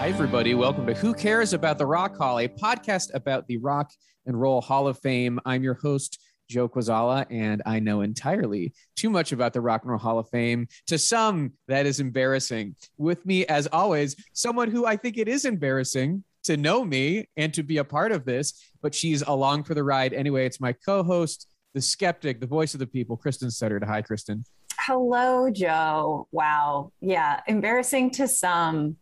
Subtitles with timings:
[0.00, 0.54] Hi, everybody.
[0.54, 3.92] Welcome to Who Cares About the Rock Hall, a podcast about the Rock
[4.24, 5.38] and Roll Hall of Fame.
[5.44, 6.18] I'm your host,
[6.48, 10.26] Joe Quazala, and I know entirely too much about the Rock and Roll Hall of
[10.30, 10.68] Fame.
[10.86, 12.76] To some, that is embarrassing.
[12.96, 17.52] With me, as always, someone who I think it is embarrassing to know me and
[17.52, 20.46] to be a part of this, but she's along for the ride anyway.
[20.46, 23.78] It's my co host, the skeptic, the voice of the people, Kristen Sutter.
[23.84, 24.46] Hi, Kristen.
[24.78, 26.26] Hello, Joe.
[26.32, 26.90] Wow.
[27.02, 27.40] Yeah.
[27.46, 28.96] Embarrassing to some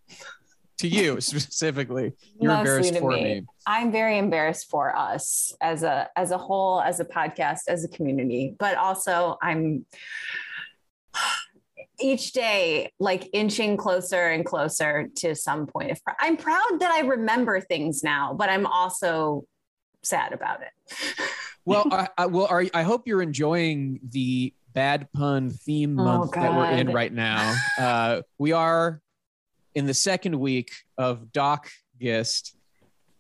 [0.79, 3.23] to you specifically you're Mostly embarrassed for me.
[3.23, 3.47] me.
[3.67, 7.89] i'm very embarrassed for us as a as a whole as a podcast as a
[7.89, 9.84] community but also i'm
[12.01, 17.01] each day like inching closer and closer to some point of i'm proud that i
[17.01, 19.45] remember things now but i'm also
[20.03, 20.71] sad about it
[21.65, 26.33] well I, I well are, i hope you're enjoying the bad pun theme oh, month
[26.37, 29.03] oh, that we're in right now uh, we are
[29.79, 31.71] in the second week of Doc
[32.03, 32.57] Gist,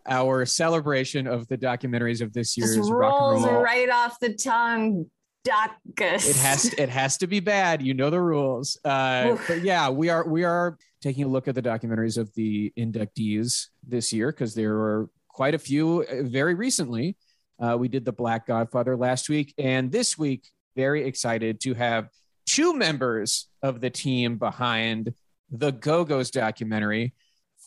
[0.08, 3.62] our celebration of the documentaries of this year's Just rock and roll.
[3.62, 5.06] right off the tongue.
[5.44, 6.28] Doc Gist.
[6.28, 7.80] It has to, it has to be bad.
[7.80, 8.76] You know the rules.
[8.84, 12.72] Uh, but yeah, we are we are taking a look at the documentaries of the
[12.76, 17.16] inductees this year because there were quite a few uh, very recently.
[17.60, 22.08] Uh, we did the Black Godfather last week, and this week, very excited to have
[22.46, 25.14] two members of the team behind
[25.50, 27.14] the Go Go's documentary.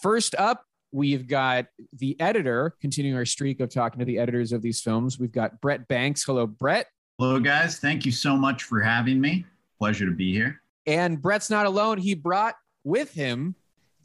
[0.02, 4.62] First up, we've got the editor, continuing our streak of talking to the editors of
[4.62, 5.20] these films.
[5.20, 6.24] We've got Brett Banks.
[6.24, 6.88] Hello, Brett.
[7.18, 7.80] Hello, guys.
[7.80, 9.46] Thank you so much for having me.
[9.78, 10.62] Pleasure to be here.
[10.86, 11.98] And Brett's not alone.
[11.98, 13.56] He brought with him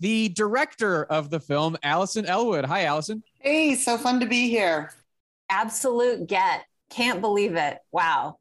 [0.01, 2.67] the director of the film, Alison Ellwood.
[2.67, 3.23] Hi, Alison.
[3.41, 4.93] Hey, so fun to be here.
[5.49, 6.67] Absolute get.
[6.91, 7.79] Can't believe it.
[7.93, 8.39] Wow.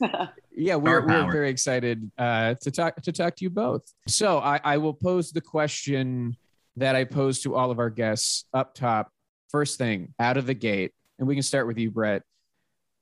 [0.56, 3.82] yeah, we're, we're very excited uh, to talk to talk to you both.
[4.06, 6.36] So I, I will pose the question
[6.76, 9.10] that I pose to all of our guests up top.
[9.50, 12.22] First thing out of the gate, and we can start with you, Brett.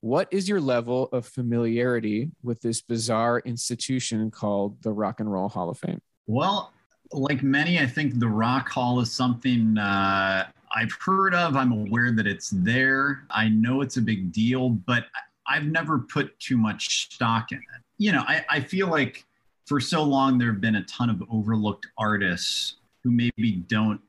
[0.00, 5.48] What is your level of familiarity with this bizarre institution called the Rock and Roll
[5.48, 6.00] Hall of Fame?
[6.26, 6.72] Well,
[7.12, 11.56] like many, I think the Rock Hall is something uh, I've heard of.
[11.56, 13.24] I'm aware that it's there.
[13.30, 15.04] I know it's a big deal, but
[15.48, 17.82] I've never put too much stock in it.
[17.98, 19.24] You know, I, I feel like
[19.66, 24.00] for so long there have been a ton of overlooked artists who maybe don't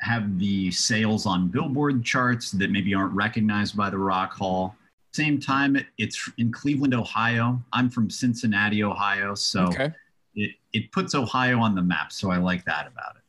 [0.00, 4.74] have the sales on billboard charts that maybe aren't recognized by the rock hall
[5.12, 9.92] same time it's in cleveland ohio i'm from cincinnati ohio so okay.
[10.34, 13.24] It, it puts ohio on the map so i like that about it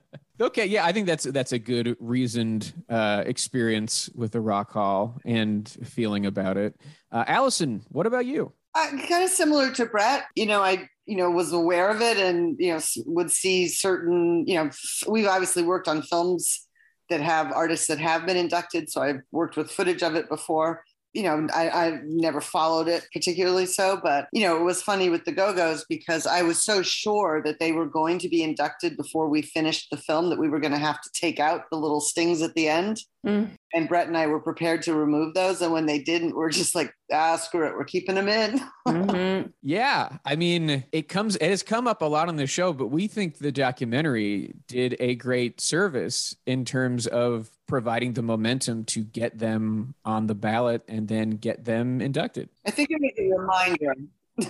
[0.40, 5.20] Okay, yeah, I think that's that's a good reasoned uh, experience with the Rock Hall
[5.24, 6.74] and feeling about it.
[7.12, 8.52] Uh, Alison, what about you?
[8.74, 10.24] Uh, kind of similar to Brett.
[10.34, 14.44] You know, I you know was aware of it and you know would see certain
[14.48, 14.70] you know
[15.06, 16.66] we've obviously worked on films
[17.10, 20.82] that have artists that have been inducted, so I've worked with footage of it before
[21.14, 25.08] you know, I, I never followed it particularly so, but you know, it was funny
[25.08, 28.42] with the Go Go's because I was so sure that they were going to be
[28.42, 31.70] inducted before we finished the film that we were going to have to take out
[31.70, 33.00] the little stings at the end.
[33.24, 33.50] Mm.
[33.72, 35.62] And Brett and I were prepared to remove those.
[35.62, 37.74] And when they didn't, we're just like, ah, screw it.
[37.74, 38.60] We're keeping them in.
[38.88, 39.50] mm-hmm.
[39.62, 40.18] Yeah.
[40.24, 43.06] I mean, it comes, it has come up a lot on the show, but we
[43.06, 49.38] think the documentary did a great service in terms of providing the momentum to get
[49.38, 52.50] them on the ballot and then get them inducted.
[52.66, 53.94] I think it was a reminder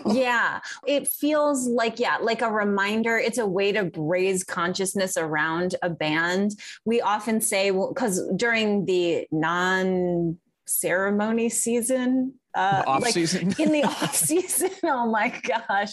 [0.07, 5.75] yeah it feels like yeah like a reminder it's a way to raise consciousness around
[5.83, 6.53] a band.
[6.85, 13.55] We often say because well, during the non ceremony season uh, off like season.
[13.59, 14.71] in the off season.
[14.85, 15.93] Oh my gosh.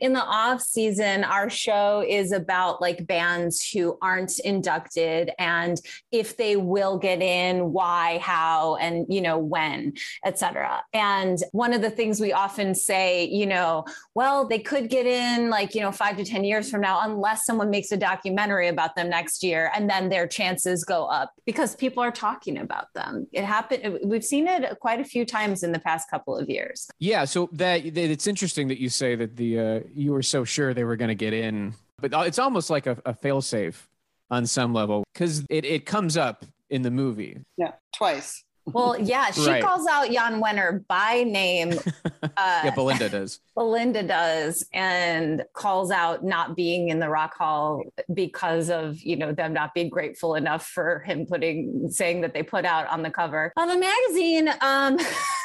[0.00, 5.80] In the off season, our show is about like bands who aren't inducted and
[6.10, 9.92] if they will get in, why, how, and you know, when,
[10.24, 10.82] etc.
[10.92, 13.84] And one of the things we often say, you know,
[14.14, 17.44] well, they could get in like, you know, five to 10 years from now, unless
[17.44, 21.76] someone makes a documentary about them next year, and then their chances go up because
[21.76, 23.26] people are talking about them.
[23.32, 26.48] It happened, we've seen it quite a few times in the past past couple of
[26.48, 26.88] years.
[26.98, 30.74] Yeah, so that it's interesting that you say that the uh, you were so sure
[30.74, 33.86] they were going to get in, but it's almost like a, a failsafe
[34.30, 37.38] on some level because it, it comes up in the movie.
[37.56, 38.44] Yeah, twice.
[38.66, 39.62] Well, yeah, she Right.
[39.64, 41.72] calls out Jan Wenner by name.
[42.36, 43.40] Uh, Yeah, Belinda does.
[43.56, 47.82] Belinda does and calls out not being in the Rock Hall
[48.12, 52.42] because of, you know, them not being grateful enough for him putting saying that they
[52.42, 54.50] put out on the cover of a magazine.
[54.60, 54.98] Um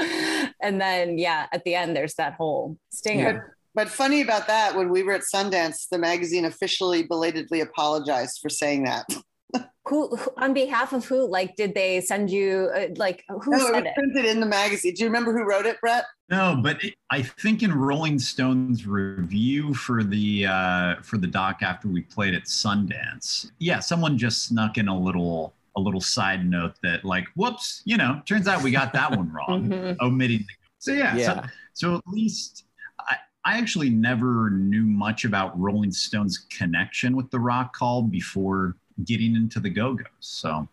[0.62, 3.56] and then yeah, at the end there's that whole stinger.
[3.74, 8.48] But funny about that, when we were at Sundance, the magazine officially belatedly apologized for
[8.48, 9.06] saying that.
[9.88, 11.28] Who, who on behalf of who?
[11.28, 13.94] Like did they send you uh, like who No, it was it?
[13.96, 14.94] printed in the magazine.
[14.94, 16.04] Do you remember who wrote it, Brett?
[16.28, 21.62] No, but it, I think in Rolling Stone's review for the uh, for the doc
[21.62, 26.44] after we played at Sundance, yeah, someone just snuck in a little a little side
[26.48, 29.96] note that like, whoops, you know, turns out we got that one wrong, Mhm.
[30.00, 30.38] omitting.
[30.40, 31.42] The, so yeah, Yeah.
[31.42, 32.64] So, so at least
[32.98, 38.76] I, I actually never knew much about Rolling Stone's connection with the Rock Hall before
[39.04, 40.06] getting into the Go Go's.
[40.20, 40.68] So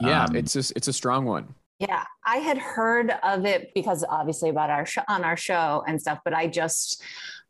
[0.00, 1.54] Yeah, Um, it's a, it's a strong one.
[1.78, 6.00] Yeah, I had heard of it because obviously about our show on our show and
[6.00, 7.02] stuff, but I just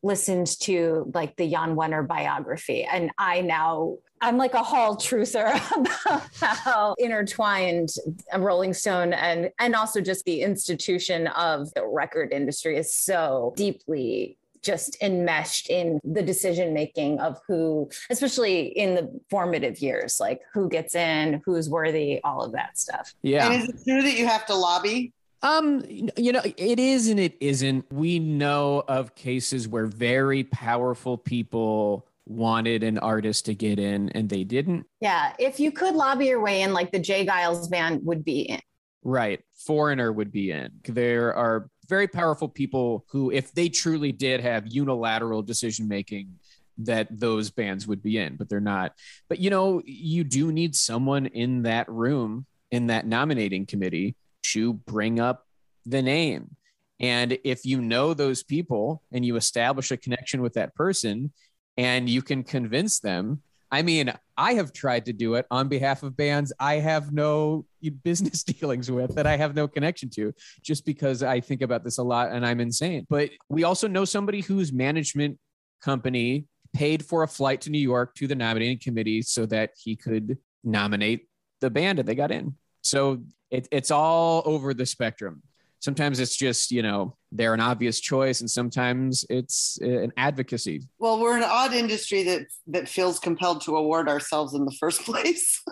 [0.03, 5.55] listened to like the Jan Wenner biography, and I now I'm like a hall truther
[5.77, 7.91] about how intertwined
[8.37, 14.37] Rolling Stone and and also just the institution of the record industry is so deeply
[14.63, 20.69] just enmeshed in the decision making of who especially in the formative years like who
[20.69, 23.51] gets in who's worthy all of that stuff Yeah.
[23.51, 25.13] And is it true that you have to lobby?
[25.43, 27.91] Um, you know, it is and it isn't.
[27.91, 34.29] We know of cases where very powerful people wanted an artist to get in and
[34.29, 34.87] they didn't.
[35.01, 37.27] Yeah, if you could lobby your way in, like the J.
[37.27, 38.61] Geils band would be in.
[39.03, 39.41] Right.
[39.67, 40.71] Foreigner would be in.
[40.85, 46.35] There are very powerful people who, if they truly did have unilateral decision making,
[46.79, 48.93] that those bands would be in, but they're not.
[49.29, 54.75] But you know, you do need someone in that room, in that nominating committee, to
[54.75, 55.47] bring up
[55.85, 56.57] the name.
[57.01, 61.33] And if you know those people and you establish a connection with that person
[61.77, 66.03] and you can convince them, I mean, I have tried to do it on behalf
[66.03, 67.67] of bands I have no
[68.03, 71.99] business dealings with that I have no connection to, just because I think about this
[71.99, 73.07] a lot and I'm insane.
[73.09, 75.39] But we also know somebody whose management
[75.83, 79.97] company paid for a flight to New York to the nominating committee so that he
[79.97, 81.29] could nominate
[81.61, 82.55] the band that they got in.
[82.83, 85.43] So it, it's all over the spectrum.
[85.81, 90.83] Sometimes it's just, you know, they're an obvious choice, and sometimes it's an advocacy.
[90.99, 95.03] Well, we're an odd industry that that feels compelled to award ourselves in the first
[95.07, 95.65] place.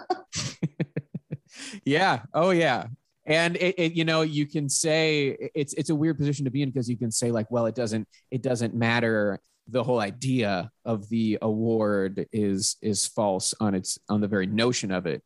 [1.85, 2.23] yeah.
[2.33, 2.87] Oh, yeah.
[3.27, 6.63] And it, it, you know, you can say it's it's a weird position to be
[6.63, 9.39] in because you can say like, well, it doesn't it doesn't matter.
[9.69, 14.91] The whole idea of the award is is false on its on the very notion
[14.91, 15.23] of it.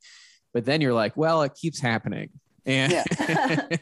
[0.53, 2.31] But then you're like, well, it keeps happening,
[2.67, 2.93] and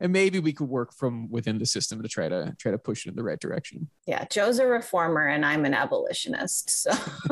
[0.00, 3.06] and maybe we could work from within the system to try to try to push
[3.06, 3.88] it in the right direction.
[4.06, 6.70] Yeah, Joe's a reformer and I'm an abolitionist.
[6.70, 6.90] So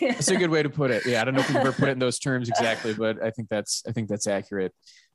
[0.00, 1.04] That's a good way to put it.
[1.06, 3.30] Yeah, I don't know if we've ever put it in those terms exactly, but I
[3.30, 4.72] think that's I think that's accurate.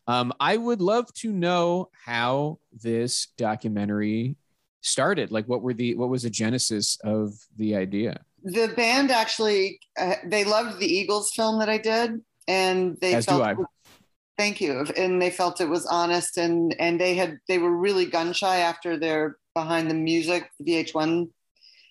[0.08, 4.36] Um, I would love to know how this documentary
[4.82, 5.32] started.
[5.32, 8.22] Like, what were the what was the genesis of the idea?
[8.44, 13.26] the band actually uh, they loved the Eagles film that I did, and they As
[13.26, 13.58] do felt.
[14.42, 14.44] I.
[14.44, 18.06] Thank you, and they felt it was honest, and and they had they were really
[18.06, 21.30] gun shy after their behind the music VH1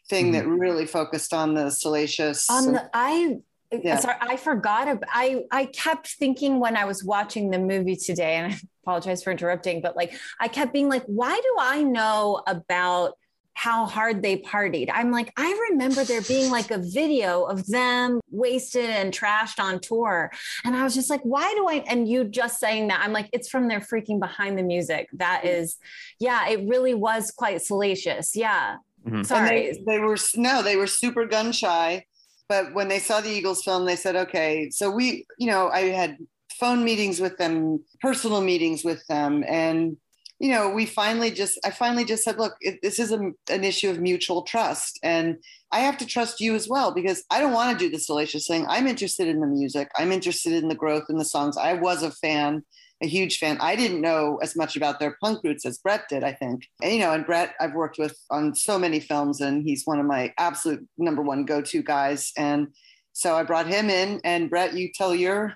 [0.09, 0.33] thing mm-hmm.
[0.33, 2.49] that really focused on the salacious.
[2.51, 3.39] on the I
[3.71, 3.99] Yeah.
[3.99, 8.37] sorry, I forgot ab- I I kept thinking when I was watching the movie today,
[8.37, 12.43] and I apologize for interrupting, but like I kept being like, why do I know
[12.47, 13.15] about
[13.55, 14.89] how hard they partied?
[14.93, 19.81] I'm like, I remember there being like a video of them wasted and trashed on
[19.81, 20.31] tour.
[20.65, 21.85] And I was just like, why do I?
[21.87, 25.09] And you just saying that, I'm like, it's from their freaking behind the music.
[25.13, 25.77] That is,
[26.19, 28.35] yeah, it really was quite salacious.
[28.35, 28.77] Yeah.
[29.07, 29.15] Mhm.
[29.15, 29.73] And Sorry.
[29.73, 32.05] they, they were no, they were super gun shy.
[32.49, 34.71] But when they saw the Eagles film, they said, okay.
[34.71, 36.19] So we, you know, I had
[36.59, 39.97] phone meetings with them, personal meetings with them, and
[40.41, 43.19] you know, we finally just, I finally just said, look, it, this is a,
[43.51, 45.37] an issue of mutual trust, and
[45.71, 48.47] I have to trust you as well because I don't want to do the salacious
[48.47, 48.67] thing.
[48.69, 49.89] I'm interested in the music.
[49.97, 51.57] I'm interested in the growth in the songs.
[51.57, 52.65] I was a fan
[53.03, 53.57] a huge fan.
[53.61, 56.69] I didn't know as much about their punk roots as Brett did, I think.
[56.83, 59.99] And, you know, and Brett, I've worked with on so many films, and he's one
[59.99, 62.33] of my absolute number one go to guys.
[62.37, 62.69] And
[63.13, 65.55] so I brought him in, and Brett, you tell your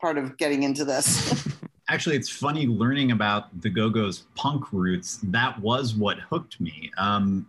[0.00, 1.48] part of getting into this.
[1.88, 5.20] actually, it's funny learning about the Go Go's punk roots.
[5.24, 6.90] That was what hooked me.
[6.98, 7.48] Um,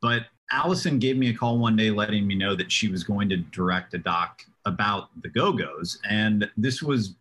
[0.00, 3.28] but Allison gave me a call one day letting me know that she was going
[3.30, 5.98] to direct a doc about the Go Go's.
[6.08, 7.14] And this was,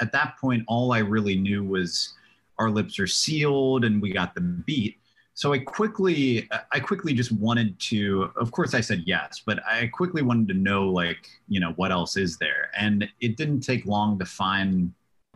[0.00, 2.14] at that point, all I really knew was
[2.58, 4.98] Our Lips Are Sealed and we got the beat.
[5.34, 9.86] So I quickly, I quickly just wanted to, of course I said yes, but I
[9.86, 12.70] quickly wanted to know, like, you know, what else is there?
[12.76, 14.92] And it didn't take long to find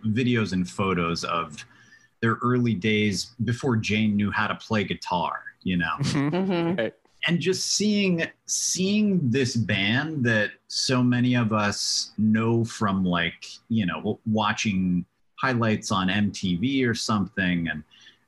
[0.07, 1.64] videos and photos of
[2.21, 5.95] their early days before Jane knew how to play guitar, you know.
[6.02, 6.78] Mhm.
[6.78, 6.95] Right.
[7.26, 13.85] and just seeing seeing this band that so many of us know from like you
[13.87, 15.04] know watching
[15.38, 17.83] highlights on MTV or something and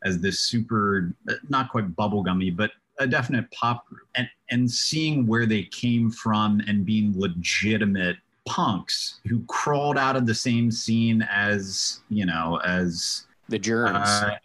[0.05, 1.15] as this super
[1.49, 6.61] not quite bubblegummy but a definite pop group and and seeing where they came from
[6.67, 13.27] and being legitimate punks who crawled out of the same scene as you know as
[13.49, 14.09] The germs.
[14.09, 14.37] uh,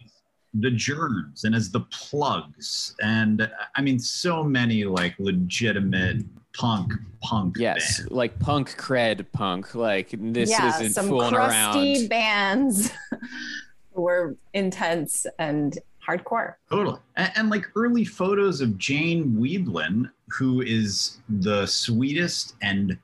[0.54, 6.24] the germs and as the plugs and i mean so many like legitimate
[6.54, 8.10] punk punk yes, bands.
[8.12, 9.74] like punk cred punk.
[9.74, 12.08] Like this yeah, isn't some fooling crusty around.
[12.08, 12.90] bands
[13.94, 16.54] were intense and hardcore.
[16.70, 22.98] totally and, and like early photos of jane wiedlin who is the sweetest and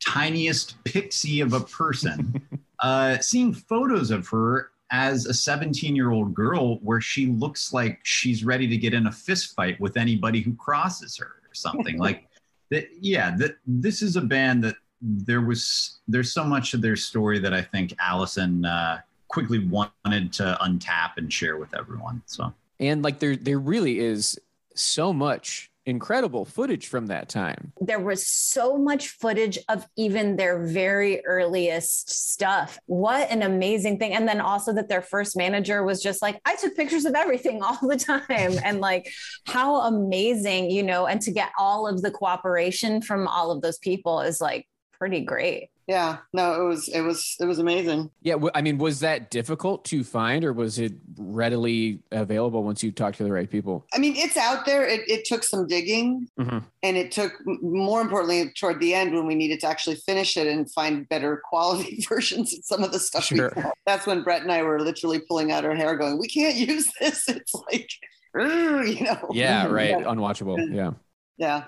[0.00, 2.40] tiniest pixie of a person.
[2.82, 8.00] Uh seeing photos of her as a 17 year old girl where she looks like
[8.04, 11.98] she's ready to get in a fist fight with anybody who crosses her or something
[12.06, 12.26] like
[12.70, 16.96] that yeah that this is a band that there was there's so much of their
[16.96, 22.52] story that i think alison uh, quickly wanted to untap and share with everyone so.
[22.80, 24.38] And like there, there really is
[24.74, 27.72] so much incredible footage from that time.
[27.80, 32.78] There was so much footage of even their very earliest stuff.
[32.86, 34.14] What an amazing thing.
[34.14, 37.62] And then also that their first manager was just like, I took pictures of everything
[37.62, 38.58] all the time.
[38.64, 39.12] And like,
[39.46, 43.78] how amazing, you know, and to get all of the cooperation from all of those
[43.78, 45.70] people is like pretty great.
[45.90, 48.10] Yeah, no, it was it was it was amazing.
[48.22, 52.92] Yeah, i mean, was that difficult to find, or was it readily available once you
[52.92, 53.84] talked to the right people?
[53.92, 54.86] I mean, it's out there.
[54.86, 56.62] It, it took some digging, Mhm.
[56.84, 60.46] and it took more importantly toward the end when we needed to actually finish it
[60.46, 63.24] and find better quality versions of some of the stuff.
[63.24, 63.52] Sure.
[63.56, 63.62] We.
[63.84, 66.88] That's when Brett and I were literally pulling out our hair, going, "We can't use
[67.00, 67.90] this." It's like,
[68.36, 69.28] you know.
[69.32, 69.90] Yeah, right.
[69.90, 70.04] Yeah.
[70.04, 70.72] Unwatchable.
[70.72, 70.92] Yeah.
[71.36, 71.64] Yeah.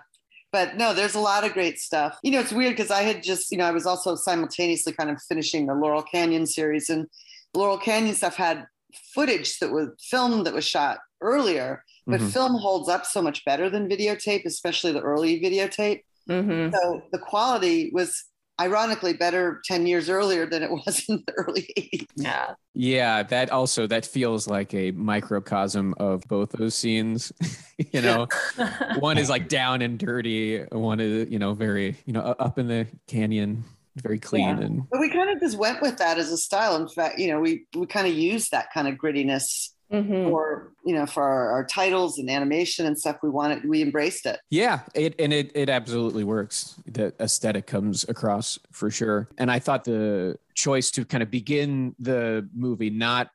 [0.53, 2.19] But no, there's a lot of great stuff.
[2.23, 5.11] You know, it's weird because I had just, you know, I was also simultaneously kind
[5.11, 7.07] of finishing the Laurel Canyon series, and
[7.55, 8.67] Laurel Canyon stuff had
[9.15, 12.31] footage that was film that was shot earlier, but Mhm.
[12.33, 16.03] film holds up so much better than videotape, especially the early videotape.
[16.29, 16.75] Mm-hmm.
[16.75, 18.25] So the quality was
[18.61, 22.07] ironically better 10 years earlier than it was in the early 80s.
[22.17, 22.55] Yeah.
[22.75, 27.33] Yeah, that also that feels like a microcosm of both those scenes.
[27.93, 28.27] you know,
[28.99, 32.69] one is like down and dirty, one is you know very you know up in
[32.69, 33.65] the canyon,
[33.97, 34.65] very clean Yeah.
[34.65, 36.77] and But we kind of just went with that as a style.
[36.77, 40.25] In fact, you know, we we kind of used that kind of grittiness Mhm.
[40.31, 44.25] for you know for our, our titles and animation and stuff we wanted we embraced
[44.27, 46.75] it Yeah, it and it it absolutely works.
[46.87, 49.29] The aesthetic comes across for sure.
[49.39, 53.31] And I thought the choice to kind of begin the movie not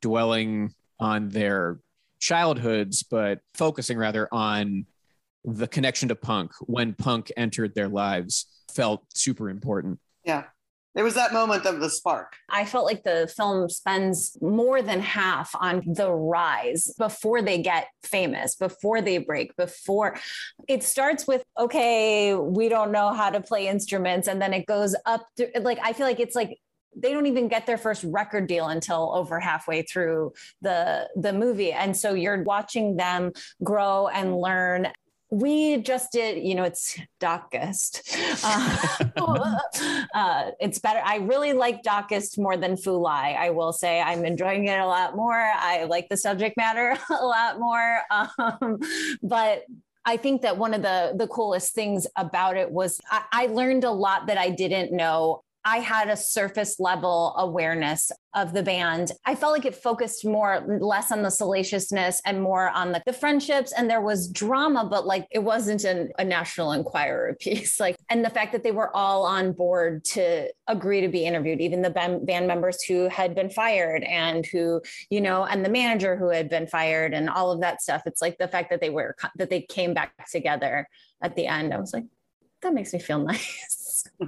[0.00, 1.80] dwelling on their
[2.18, 4.86] childhoods, but focusing rather on
[5.44, 9.98] the connection to punk when punk entered their lives felt super important.
[10.24, 10.44] yeah
[10.94, 15.00] there was that moment of the spark I felt like the film spends more than
[15.00, 20.16] half on the rise before they get famous, before they break, before
[20.68, 24.28] it starts with, okay, we don't know how to play instruments.
[24.28, 26.58] And then it goes up to like, I feel like it's like,
[26.96, 31.70] they don't even get their first record deal until over halfway through the the movie
[31.70, 33.30] and so you're watching them
[33.62, 34.88] grow and learn
[35.30, 38.16] we just did you know it's darkest.
[38.42, 38.98] Uh,
[40.14, 41.00] uh, it's better.
[41.04, 44.00] I really like darkest more than fulai i will say.
[44.00, 45.34] I'm enjoying it a lot more.
[45.34, 48.00] I like the subject matter a lot more.
[48.10, 48.78] Um,
[49.22, 49.64] but
[50.04, 53.84] I think that one of the the coolest things about it was I, I learned
[53.84, 59.12] a lot that I didn't know I had a surface level awareness of the band.
[59.26, 63.12] I felt like it focused more, less on the salaciousness and more on the, the
[63.12, 63.72] friendships.
[63.72, 67.78] And there was drama, but like it wasn't an, a National Enquirer piece.
[67.78, 71.60] Like, and the fact that they were all on board to agree to be interviewed,
[71.60, 75.70] even the band, band members who had been fired and who, you know, and the
[75.70, 78.02] manager who had been fired and all of that stuff.
[78.06, 80.88] It's like the fact that they were, that they came back together
[81.20, 81.74] at the end.
[81.74, 82.04] I was like,
[82.62, 83.79] that makes me feel nice.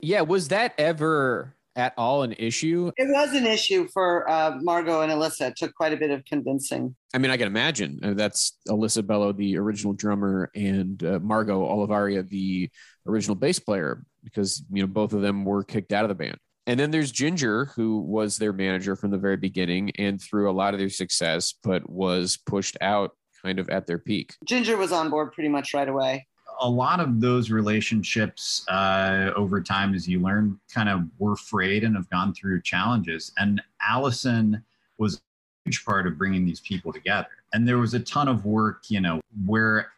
[0.00, 2.90] Yeah, was that ever at all an issue?
[2.98, 5.46] It was an issue for uh, Margot and Elissa.
[5.46, 6.94] It took quite a bit of convincing.
[7.14, 11.58] I mean, I can imagine uh, that's Elissa Bello, the original drummer, and uh, Margot
[11.58, 12.68] Olavarria, the
[13.06, 16.36] original bass player, because you know both of them were kicked out of the band.
[16.66, 20.52] And then there's Ginger, who was their manager from the very beginning and through a
[20.52, 24.34] lot of their success, but was pushed out kind of at their peak.
[24.46, 26.26] Ginger was on board pretty much right away.
[26.60, 31.84] A lot of those relationships uh, over time, as you learn, kind of were frayed
[31.84, 33.32] and have gone through challenges.
[33.38, 34.62] And Alison
[34.98, 35.18] was a
[35.64, 37.28] huge part of bringing these people together.
[37.52, 39.88] And there was a ton of work, you know, where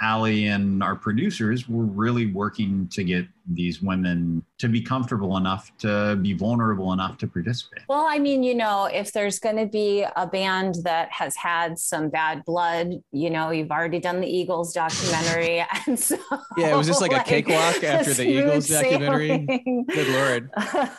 [0.00, 5.70] Ali and our producers were really working to get these women to be comfortable enough
[5.78, 7.82] to be vulnerable enough to participate.
[7.88, 11.78] Well, I mean, you know, if there's going to be a band that has had
[11.78, 16.16] some bad blood, you know, you've already done the Eagles documentary, and so
[16.56, 19.28] yeah, it was just like, like a cakewalk after the Eagles documentary.
[19.28, 19.84] Sailing.
[19.88, 20.50] Good lord.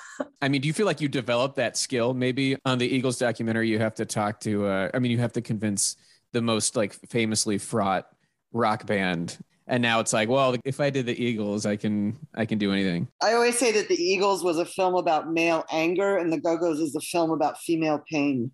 [0.42, 2.14] I mean, do you feel like you developed that skill?
[2.14, 4.68] Maybe on the Eagles documentary, you have to talk to.
[4.68, 5.98] Uh, I mean, you have to convince
[6.32, 8.08] the most like famously fraught
[8.56, 12.46] rock band and now it's like well if i did the eagles i can i
[12.46, 16.18] can do anything i always say that the eagles was a film about male anger
[16.18, 18.52] and the go-go's is a film about female pain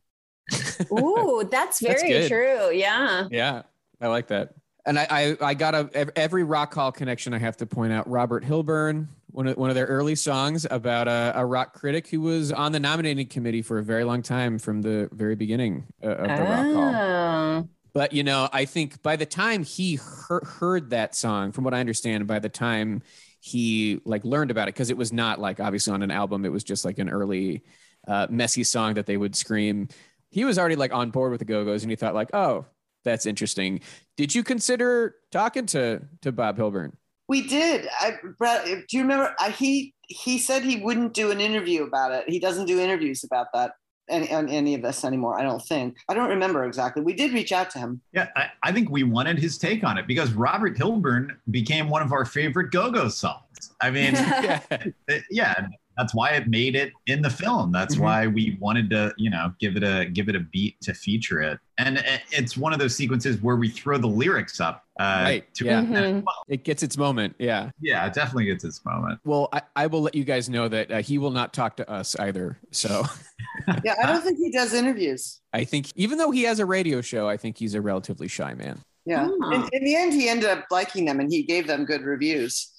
[0.92, 3.62] ooh that's very that's true yeah yeah
[4.02, 4.54] i like that
[4.86, 7.34] and I, I, I got a every rock hall connection.
[7.36, 11.08] I have to point out Robert Hilburn, one of one of their early songs about
[11.08, 14.58] a, a rock critic who was on the nominating committee for a very long time
[14.58, 16.50] from the very beginning uh, of the oh.
[16.50, 17.70] rock hall.
[17.94, 20.00] But you know, I think by the time he he-
[20.44, 23.02] heard that song, from what I understand, by the time
[23.40, 26.52] he like learned about it, because it was not like obviously on an album, it
[26.52, 27.64] was just like an early
[28.08, 29.90] uh, messy song that they would scream.
[30.30, 32.66] He was already like on board with the Go Go's, and he thought like, oh,
[33.04, 33.82] that's interesting.
[34.16, 36.94] Did you consider talking to to Bob Hilburn?
[37.28, 37.88] We did.
[38.00, 39.36] I, Brett, do you remember?
[39.40, 42.30] I, he he said he wouldn't do an interview about it.
[42.30, 43.72] He doesn't do interviews about that
[44.12, 45.40] any, any of this anymore.
[45.40, 45.98] I don't think.
[46.10, 47.02] I don't remember exactly.
[47.02, 48.02] We did reach out to him.
[48.14, 52.02] Yeah, I, I think we wanted his take on it because Robert Hilburn became one
[52.02, 53.74] of our favorite Go-Go songs.
[53.82, 54.60] I mean, yeah,
[55.30, 57.72] yeah, that's why it made it in the film.
[57.72, 58.04] That's mm-hmm.
[58.04, 61.42] why we wanted to, you know, give it a give it a beat to feature
[61.42, 61.60] it.
[61.78, 64.84] And it's one of those sequences where we throw the lyrics up.
[65.00, 65.54] Uh, right.
[65.56, 65.82] To yeah.
[65.82, 66.28] Mm-hmm.
[66.48, 67.36] It gets its moment.
[67.40, 67.72] Yeah.
[67.82, 69.20] Yeah, it definitely gets its moment.
[69.24, 71.90] Well, I, I will let you guys know that uh, he will not talk to
[71.90, 72.60] us either.
[72.72, 73.04] So.
[73.84, 75.40] yeah, I don't think he does interviews.
[75.54, 78.54] I think even though he has a radio show, I think he's a relatively shy
[78.54, 78.80] man.
[79.06, 79.28] Yeah.
[79.30, 79.52] Oh.
[79.52, 82.70] In, in the end, he ended up liking them, and he gave them good reviews.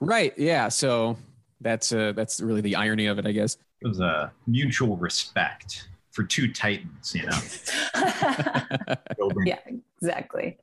[0.00, 0.34] Right.
[0.36, 0.68] Yeah.
[0.68, 1.16] So
[1.62, 3.56] that's uh, that's really the irony of it, I guess.
[3.80, 7.38] It was a mutual respect for two titans, you know.
[9.44, 9.58] yeah,
[10.00, 10.58] exactly.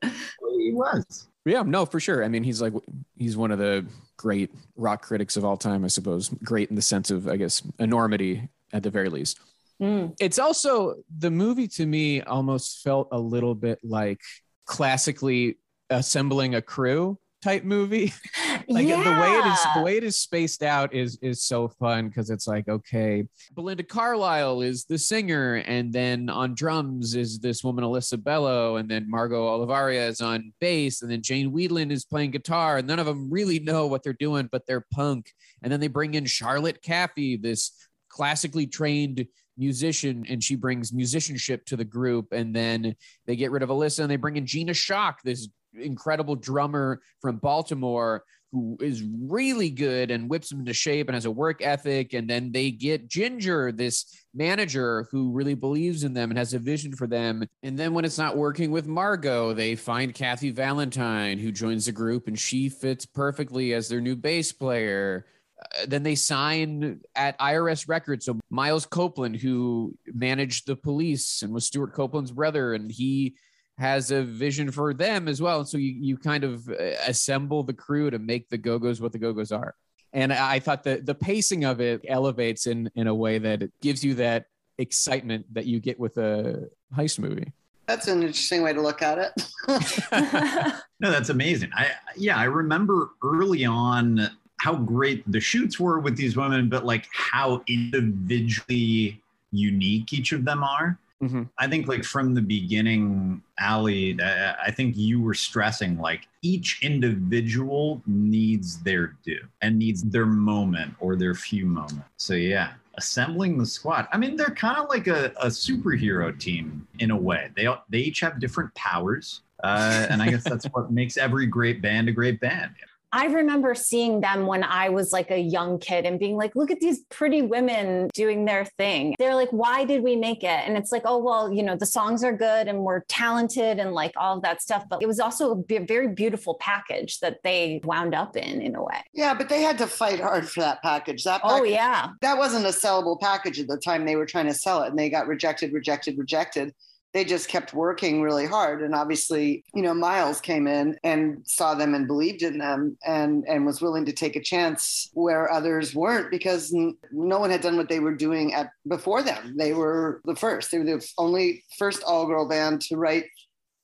[0.57, 1.27] He was.
[1.45, 2.23] Yeah, no, for sure.
[2.23, 2.73] I mean, he's like
[3.17, 3.85] he's one of the
[4.17, 6.29] great rock critics of all time, I suppose.
[6.43, 9.39] Great in the sense of, I guess, enormity at the very least.
[9.81, 10.15] Mm.
[10.19, 14.21] It's also the movie to me almost felt a little bit like
[14.65, 15.57] classically
[15.89, 18.13] assembling a crew type movie.
[18.69, 19.03] like yeah.
[19.03, 22.29] the way it is the way it is spaced out is is so fun because
[22.29, 23.25] it's like okay
[23.55, 28.89] belinda carlisle is the singer and then on drums is this woman elissa bello and
[28.89, 32.99] then margot olavarria is on bass and then jane wiedlin is playing guitar and none
[32.99, 36.25] of them really know what they're doing but they're punk and then they bring in
[36.25, 37.71] charlotte caffey this
[38.09, 39.25] classically trained
[39.57, 44.01] musician and she brings musicianship to the group and then they get rid of elissa
[44.01, 50.09] and they bring in gina schock this incredible drummer from baltimore who is really good
[50.09, 52.13] and whips them into shape and has a work ethic.
[52.13, 56.59] And then they get Ginger, this manager who really believes in them and has a
[56.59, 57.47] vision for them.
[57.61, 61.91] And then when it's not working with Margot, they find Kathy Valentine, who joins the
[61.91, 65.27] group, and she fits perfectly as their new bass player.
[65.61, 68.25] Uh, then they sign at IRS Records.
[68.25, 73.35] So Miles Copeland, who managed the police and was Stewart Copeland's brother, and he
[73.79, 75.59] has a vision for them as well.
[75.59, 76.73] And so you, you kind of uh,
[77.07, 79.73] assemble the crew to make the Go-Go's what the Go-Go's are.
[80.11, 83.71] And I thought that the pacing of it elevates in, in a way that it
[83.81, 87.53] gives you that excitement that you get with a heist movie.
[87.87, 89.31] That's an interesting way to look at it.
[90.99, 91.71] no, that's amazing.
[91.73, 96.85] I yeah, I remember early on how great the shoots were with these women, but
[96.85, 100.99] like how individually unique each of them are.
[101.21, 101.43] Mm-hmm.
[101.57, 108.01] I think like from the beginning, Ali, I think you were stressing like each individual
[108.07, 112.07] needs their due and needs their moment or their few moments.
[112.15, 114.07] So yeah, assembling the squad.
[114.13, 117.49] I mean, they're kind of like a, a, superhero team in a way.
[117.55, 121.81] They they each have different powers, uh, and I guess that's what makes every great
[121.81, 122.71] band a great band.
[123.11, 126.69] I remember seeing them when I was like a young kid and being like, look
[126.69, 129.15] at these pretty women doing their thing.
[129.17, 130.47] They're like, why did we make it?
[130.47, 133.93] And it's like, oh, well, you know, the songs are good and we're talented and
[133.93, 134.85] like all of that stuff.
[134.89, 138.83] But it was also a very beautiful package that they wound up in, in a
[138.83, 139.01] way.
[139.13, 141.23] Yeah, but they had to fight hard for that package.
[141.23, 142.09] That oh, package, oh, yeah.
[142.21, 144.99] That wasn't a sellable package at the time they were trying to sell it and
[144.99, 146.73] they got rejected, rejected, rejected
[147.13, 151.73] they just kept working really hard and obviously you know miles came in and saw
[151.73, 155.95] them and believed in them and and was willing to take a chance where others
[155.95, 156.73] weren't because
[157.11, 160.71] no one had done what they were doing at before them they were the first
[160.71, 163.25] they were the only first all girl band to write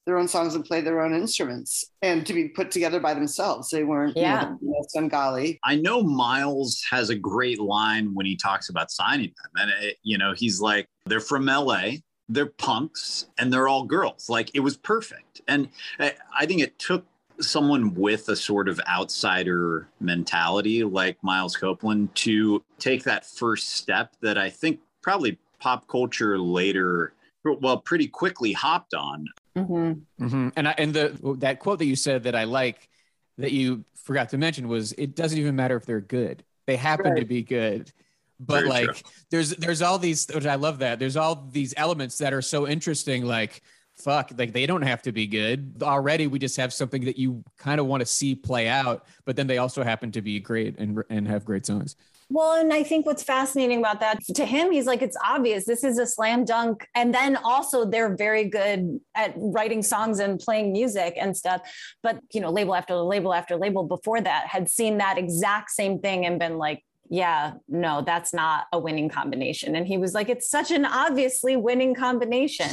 [0.06, 3.72] their own songs and play their own instruments and to be put together by themselves.
[3.72, 4.52] They weren't, yeah.
[4.62, 5.60] you know, Svengali.
[5.64, 9.52] I know Miles has a great line when he talks about signing them.
[9.56, 11.94] And, it, you know, he's like, they're from LA
[12.30, 14.30] they're punks and they're all girls.
[14.30, 15.42] Like it was perfect.
[15.48, 17.06] And I think it took
[17.40, 24.14] someone with a sort of outsider mentality like Miles Copeland to take that first step
[24.22, 29.28] that I think probably pop culture later, well, pretty quickly hopped on.
[29.56, 30.26] Mm-hmm.
[30.26, 30.50] Mm-hmm.
[30.56, 32.90] And I, and the that quote that you said that I like
[33.38, 37.12] that you forgot to mention was it doesn't even matter if they're good; they happen
[37.12, 37.20] right.
[37.20, 37.92] to be good
[38.40, 39.10] but Very like true.
[39.32, 42.68] there's there's all these which i love that there's all these elements that are so
[42.68, 43.62] interesting like
[43.98, 47.44] fuck like they don't have to be good already we just have something that you
[47.58, 50.78] kind of want to see play out but then they also happen to be great
[50.78, 51.96] and and have great songs
[52.30, 55.84] well, and I think what's fascinating about that to him, he's like, it's obvious this
[55.84, 56.88] is a slam dunk.
[56.96, 61.62] And then also, they're very good at writing songs and playing music and stuff.
[62.02, 66.00] But, you know, label after label after label before that had seen that exact same
[66.00, 69.76] thing and been like, yeah, no, that's not a winning combination.
[69.76, 72.70] And he was like, it's such an obviously winning combination.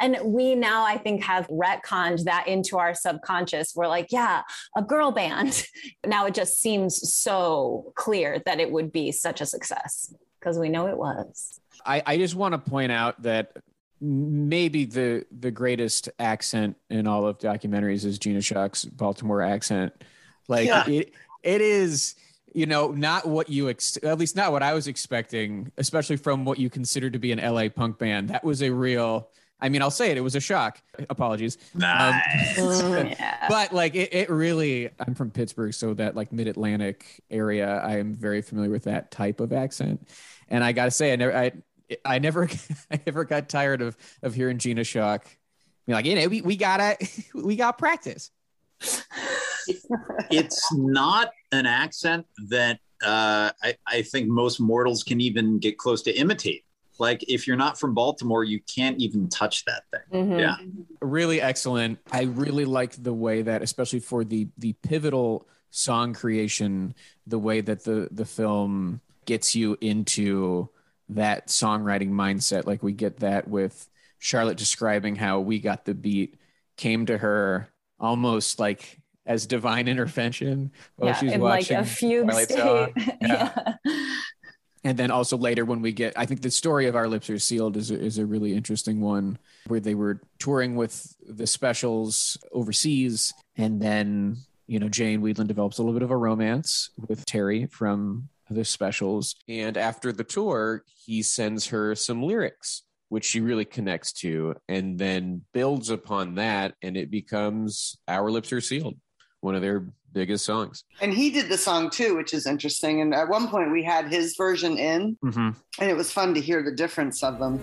[0.00, 3.74] And we now, I think, have retconned that into our subconscious.
[3.76, 4.42] We're like, yeah,
[4.76, 5.64] a girl band.
[6.06, 10.68] now it just seems so clear that it would be such a success because we
[10.68, 11.60] know it was.
[11.86, 13.52] I, I just want to point out that
[14.00, 19.92] maybe the the greatest accent in all of documentaries is Gina Schock's Baltimore accent.
[20.48, 20.88] Like yeah.
[20.88, 21.12] it,
[21.42, 22.14] it is
[22.54, 26.44] you know, not what you ex- at least not what I was expecting, especially from
[26.44, 28.28] what you consider to be an LA punk band.
[28.28, 29.28] That was a real.
[29.60, 30.16] I mean, I'll say it.
[30.16, 30.80] It was a shock.
[31.10, 31.58] Apologies.
[31.74, 32.58] Nice.
[32.58, 33.34] Um, yeah.
[33.48, 34.90] But like, it, it really.
[35.00, 39.10] I'm from Pittsburgh, so that like Mid Atlantic area, I am very familiar with that
[39.10, 40.08] type of accent.
[40.48, 41.52] And I gotta say, I never, I,
[42.04, 42.48] I never,
[42.90, 45.22] I never got tired of of hearing Gina Schock.
[45.86, 46.96] Be like, you know, we we gotta,
[47.34, 48.30] we got practice
[50.30, 56.02] it's not an accent that uh, I, I think most mortals can even get close
[56.02, 56.64] to imitate.
[56.98, 60.22] Like if you're not from Baltimore, you can't even touch that thing.
[60.22, 60.38] Mm-hmm.
[60.38, 60.56] Yeah,
[61.00, 61.98] really excellent.
[62.10, 66.94] I really like the way that, especially for the the pivotal song creation,
[67.26, 70.68] the way that the the film gets you into
[71.10, 72.66] that songwriting mindset.
[72.66, 76.36] Like we get that with Charlotte describing how we got the beat,
[76.76, 77.68] came to her
[78.00, 82.92] almost like as divine intervention while yeah, she's in watching like a fugue state.
[83.20, 83.74] Yeah.
[83.84, 84.06] yeah.
[84.84, 87.38] And then also later when we get, I think the story of Our Lips Are
[87.38, 92.38] Sealed is a, is a really interesting one where they were touring with the specials
[92.52, 93.34] overseas.
[93.56, 97.66] And then, you know, Jane Wiedlin develops a little bit of a romance with Terry
[97.66, 99.34] from the specials.
[99.46, 104.98] And after the tour, he sends her some lyrics which she really connects to and
[104.98, 108.96] then builds upon that and it becomes our lips are sealed
[109.40, 113.14] one of their biggest songs and he did the song too which is interesting and
[113.14, 115.50] at one point we had his version in mm-hmm.
[115.80, 117.58] and it was fun to hear the difference of them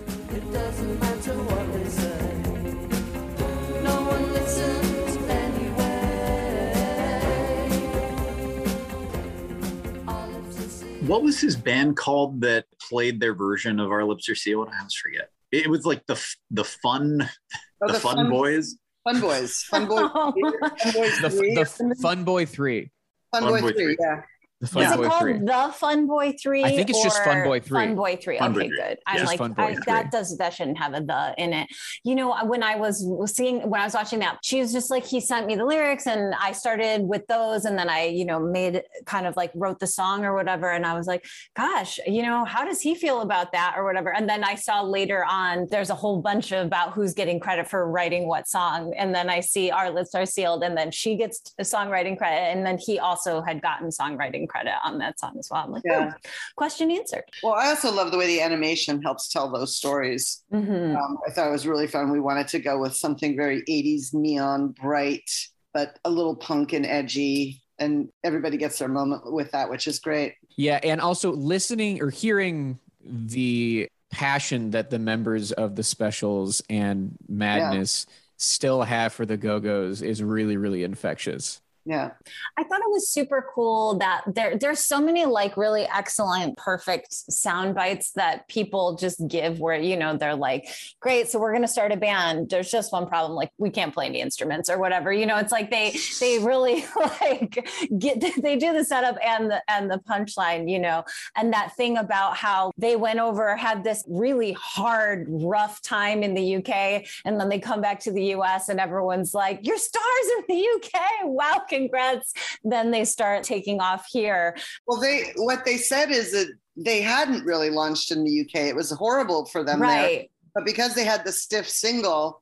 [11.08, 14.70] what was his band called that played their version of Our Lips Are Sealed?
[14.70, 15.30] I always forget.
[15.52, 18.76] It was like the the fun, oh, the, the, fun, fun boys.
[19.06, 22.90] Fun boys, fun boys, fun boys the, the fun boy three.
[23.32, 23.98] Fun, fun boy, boy, three, three.
[24.00, 24.24] yeah.
[24.66, 25.34] The Fun Is Boy it called 3.
[25.40, 26.64] The Fun Boy 3?
[26.64, 27.80] I think it's just Fun Boy 3.
[27.80, 28.40] Fun Boy 3.
[28.40, 28.78] Fun okay, Boy 3.
[28.78, 28.98] good.
[29.06, 31.68] I'm just like, I, that does that shouldn't have a the in it.
[32.04, 35.06] You know, when I was seeing when I was watching that, she was just like,
[35.06, 38.40] he sent me the lyrics and I started with those and then I, you know,
[38.40, 40.72] made kind of like wrote the song or whatever.
[40.72, 41.26] And I was like,
[41.56, 44.14] gosh, you know, how does he feel about that or whatever?
[44.14, 47.90] And then I saw later on there's a whole bunch about who's getting credit for
[47.90, 48.94] writing what song.
[48.98, 52.56] And then I see Our Lips Are Sealed and then she gets a songwriting credit.
[52.56, 55.64] And then he also had gotten songwriting credit on that song song as well.
[55.64, 56.14] I'm like, yeah.
[56.14, 57.24] Oh, question answered.
[57.44, 60.44] Well, I also love the way the animation helps tell those stories.
[60.54, 60.96] Mm-hmm.
[60.96, 62.12] Um, I thought it was really fun.
[62.12, 65.30] We wanted to go with something very 80s neon bright,
[65.74, 67.62] but a little punk and edgy.
[67.78, 70.36] and everybody gets their moment with that, which is great.
[70.56, 77.18] Yeah, and also listening or hearing the passion that the members of the specials and
[77.28, 78.14] madness yeah.
[78.38, 82.12] still have for the go-go's is really really infectious yeah.
[82.58, 87.14] I thought it was super cool that there there's so many like really excellent perfect
[87.14, 90.68] sound bites that people just give where you know they're like
[91.00, 92.50] great so we're going to start a band.
[92.50, 95.14] There's just one problem like we can't play any instruments or whatever.
[95.14, 96.86] You know it's like they they really
[97.22, 97.70] like
[98.00, 101.04] get they do the setup and the and the punchline you know
[101.36, 106.34] and that thing about how they went over had this really hard rough time in
[106.34, 110.28] the UK and then they come back to the US and everyone's like your stars
[110.40, 112.34] in the UK wow congrats.
[112.64, 114.56] Then they start taking off here.
[114.88, 118.68] Well, they what they said is that they hadn't really launched in the UK.
[118.68, 120.02] It was horrible for them right.
[120.02, 120.26] there.
[120.54, 122.42] But because they had the stiff single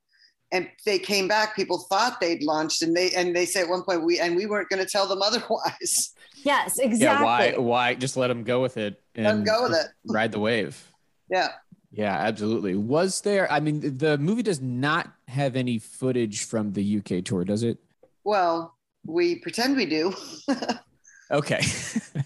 [0.51, 3.83] and they came back, people thought they'd launched and they and they say at one
[3.83, 6.13] point we and we weren't going to tell them otherwise.
[6.43, 6.99] Yes, exactly.
[6.99, 9.87] Yeah, why why just let them go with it and let them go with it.
[10.07, 10.91] ride the wave.
[11.29, 11.49] Yeah.
[11.91, 12.75] Yeah, absolutely.
[12.75, 17.43] Was there I mean the movie does not have any footage from the UK tour,
[17.43, 17.77] does it?
[18.23, 20.13] Well, we pretend we do.
[21.31, 21.61] okay.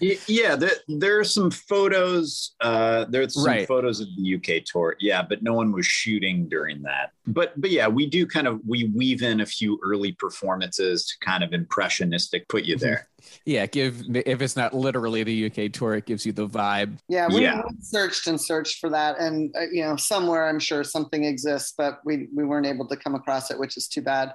[0.26, 2.54] yeah, there, there, are some photos.
[2.60, 3.66] Uh, there's some right.
[3.66, 4.96] photos of the UK tour.
[5.00, 7.12] Yeah, but no one was shooting during that.
[7.26, 11.18] But but yeah, we do kind of we weave in a few early performances to
[11.24, 13.08] kind of impressionistic put you there.
[13.44, 16.98] yeah, give if it's not literally the UK tour, it gives you the vibe.
[17.08, 17.62] Yeah, we, yeah.
[17.80, 22.00] searched and searched for that, and uh, you know somewhere I'm sure something exists, but
[22.04, 24.32] we we weren't able to come across it, which is too bad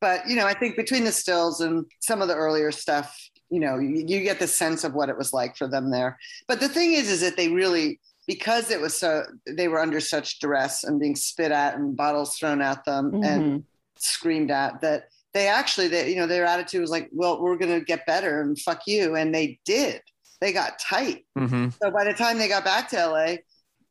[0.00, 3.16] but you know i think between the stills and some of the earlier stuff
[3.50, 6.18] you know you, you, get the sense of what it was like for them there
[6.48, 10.00] but the thing is is that they really because it was so they were under
[10.00, 13.24] such duress and being spit at and bottles thrown at them mm-hmm.
[13.24, 13.64] and
[13.96, 17.78] screamed at that they actually they, you know their attitude was like well we're going
[17.78, 20.00] to get better and fuck you and they did
[20.40, 21.68] they got tight mm-hmm.
[21.82, 23.36] so by the time they got back to la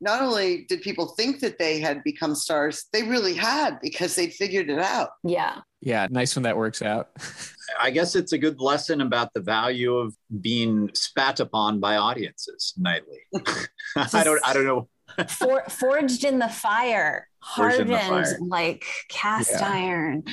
[0.06, 4.32] not only did people think that they had become stars, they really had because they'd
[4.32, 5.10] figured it out.
[5.24, 5.62] Yeah.
[5.82, 6.08] Yeah.
[6.12, 7.10] Nice when that works out.
[7.82, 12.76] I guess it's a good lesson about the value of being spat upon by audiences
[12.78, 13.18] nightly.
[13.96, 14.88] I don't I don't know.
[15.30, 18.38] For, forged in the fire, hardened the fire.
[18.42, 19.70] like cast yeah.
[19.70, 20.24] iron.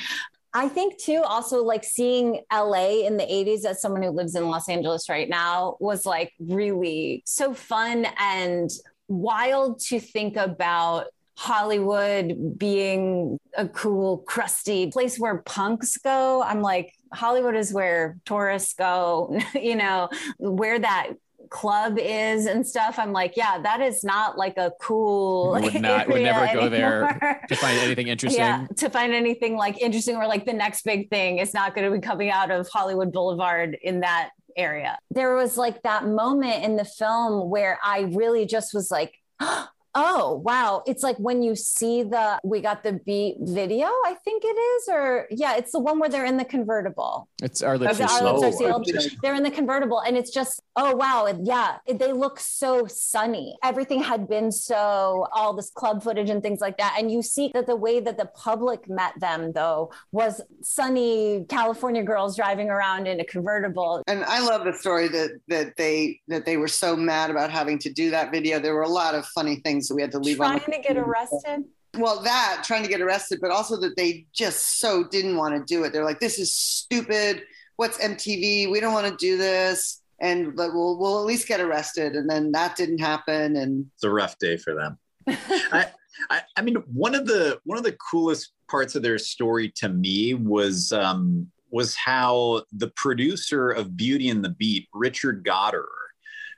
[0.53, 4.49] I think too, also like seeing LA in the 80s as someone who lives in
[4.49, 8.69] Los Angeles right now was like really so fun and
[9.07, 16.43] wild to think about Hollywood being a cool, crusty place where punks go.
[16.43, 21.13] I'm like, Hollywood is where tourists go, you know, where that
[21.49, 22.97] club is and stuff.
[22.97, 25.51] I'm like, yeah, that is not like a cool.
[25.51, 28.41] Would not, would never go there to find anything interesting.
[28.41, 31.89] Yeah, to find anything like interesting or like the next big thing is not going
[31.89, 34.97] to be coming out of Hollywood Boulevard in that area.
[35.11, 39.67] There was like that moment in the film where I really just was like, Oh,
[39.95, 40.81] Oh, wow.
[40.87, 44.89] It's like when you see the We Got the Beat video, I think it is,
[44.89, 47.27] or yeah, it's the one where they're in the convertible.
[47.41, 48.89] It's Our Lips, Are, our lips are sealed.
[49.21, 49.99] They're in the convertible.
[49.99, 51.27] And it's just, oh, wow.
[51.43, 53.55] Yeah, they look so sunny.
[53.63, 56.95] Everything had been so, all this club footage and things like that.
[56.97, 62.01] And you see that the way that the public met them, though, was sunny California
[62.03, 64.01] girls driving around in a convertible.
[64.07, 67.77] And I love the story that, that, they, that they were so mad about having
[67.79, 68.59] to do that video.
[68.59, 70.37] There were a lot of funny things so we had to leave.
[70.37, 71.65] Trying to get arrested.
[71.97, 75.63] Well, that trying to get arrested, but also that they just so didn't want to
[75.73, 75.93] do it.
[75.93, 77.43] They're like, "This is stupid.
[77.75, 78.71] What's MTV?
[78.71, 82.15] We don't want to do this." And like, we'll we'll at least get arrested.
[82.15, 83.57] And then that didn't happen.
[83.57, 84.97] And it's a rough day for them.
[85.27, 85.91] I,
[86.29, 89.89] I, I mean, one of the one of the coolest parts of their story to
[89.89, 96.02] me was um, was how the producer of Beauty and the Beat, Richard Gottehrer,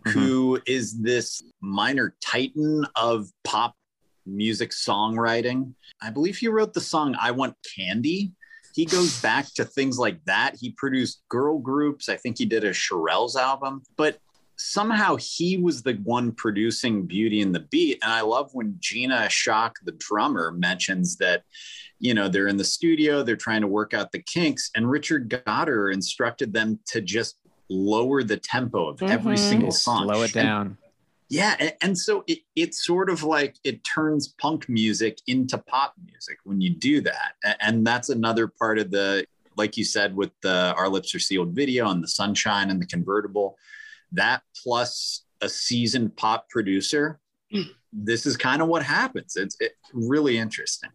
[0.05, 0.19] mm-hmm.
[0.19, 3.75] who is this minor titan of pop
[4.25, 5.73] music songwriting.
[6.01, 8.31] I believe he wrote the song I Want Candy.
[8.73, 10.55] He goes back to things like that.
[10.59, 12.09] He produced girl groups.
[12.09, 14.19] I think he did a Shirelles album, but
[14.57, 17.99] somehow he was the one producing Beauty and the Beat.
[18.03, 21.43] And I love when Gina Schock, the drummer, mentions that,
[21.99, 25.29] you know, they're in the studio, they're trying to work out the kinks, and Richard
[25.29, 27.37] Gottehrer instructed them to just
[27.69, 29.11] lower the tempo of mm-hmm.
[29.11, 30.07] every single song.
[30.07, 30.65] Slow it down.
[30.67, 30.77] And,
[31.29, 31.55] yeah.
[31.59, 36.37] And, and so it, it's sort of like it turns punk music into pop music
[36.43, 37.33] when you do that.
[37.61, 39.25] And that's another part of the,
[39.57, 42.85] like you said, with the Our Lips Are Sealed video and the sunshine and the
[42.85, 43.57] convertible,
[44.11, 47.19] that plus a seasoned pop producer,
[47.91, 49.35] this is kind of what happens.
[49.35, 50.89] It's, it's really interesting.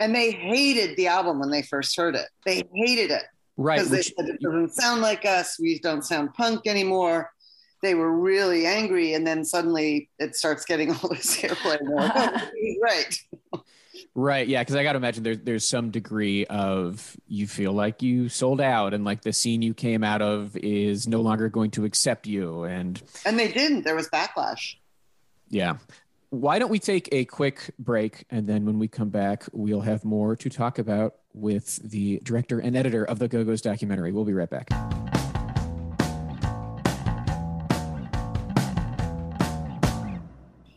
[0.00, 2.28] And they hated the album when they first heard it.
[2.44, 3.24] They hated it
[3.56, 3.76] Right.
[3.78, 5.58] because they said it doesn't sound like us.
[5.60, 7.30] We don't sound punk anymore.
[7.82, 11.78] They were really angry, and then suddenly it starts getting all this airplay.
[11.82, 12.48] like, oh,
[12.82, 13.18] right.
[14.16, 14.46] Right.
[14.48, 14.60] Yeah.
[14.62, 18.60] Because I got to imagine there's there's some degree of you feel like you sold
[18.60, 22.26] out and like the scene you came out of is no longer going to accept
[22.26, 22.62] you.
[22.64, 23.84] And And they didn't.
[23.84, 24.76] There was backlash.
[25.48, 25.76] yeah.
[26.30, 28.24] Why don't we take a quick break?
[28.30, 32.60] And then when we come back, we'll have more to talk about with the director
[32.60, 34.12] and editor of the Go Go's documentary.
[34.12, 34.68] We'll be right back.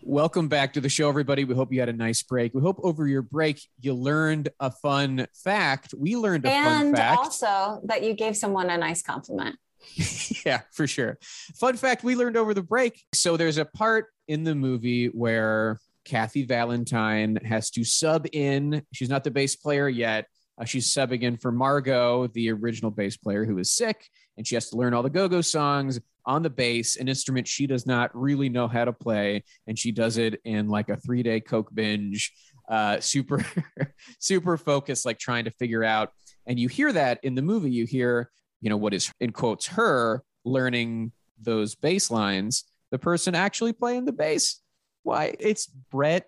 [0.02, 1.44] Welcome back to the show, everybody.
[1.44, 2.54] We hope you had a nice break.
[2.54, 5.94] We hope over your break you learned a fun fact.
[5.96, 7.18] We learned a fun And fact.
[7.18, 9.58] also that you gave someone a nice compliment.
[10.46, 11.18] yeah, for sure.
[11.60, 13.04] Fun fact we learned over the break.
[13.14, 18.84] So there's a part in the movie where Kathy Valentine has to sub in.
[18.94, 20.28] She's not the bass player yet.
[20.60, 24.56] Uh, she's subbing in for Margot, the original bass player who is sick, and she
[24.56, 27.86] has to learn all the go go songs on the bass, an instrument she does
[27.86, 29.44] not really know how to play.
[29.66, 32.34] And she does it in like a three day Coke binge,
[32.68, 33.46] uh, super,
[34.20, 36.12] super focused, like trying to figure out.
[36.46, 37.72] And you hear that in the movie.
[37.72, 38.30] You hear,
[38.62, 44.06] you know, what is in quotes her learning those bass lines, the person actually playing
[44.06, 44.62] the bass.
[45.04, 45.34] Why?
[45.40, 46.28] It's Brett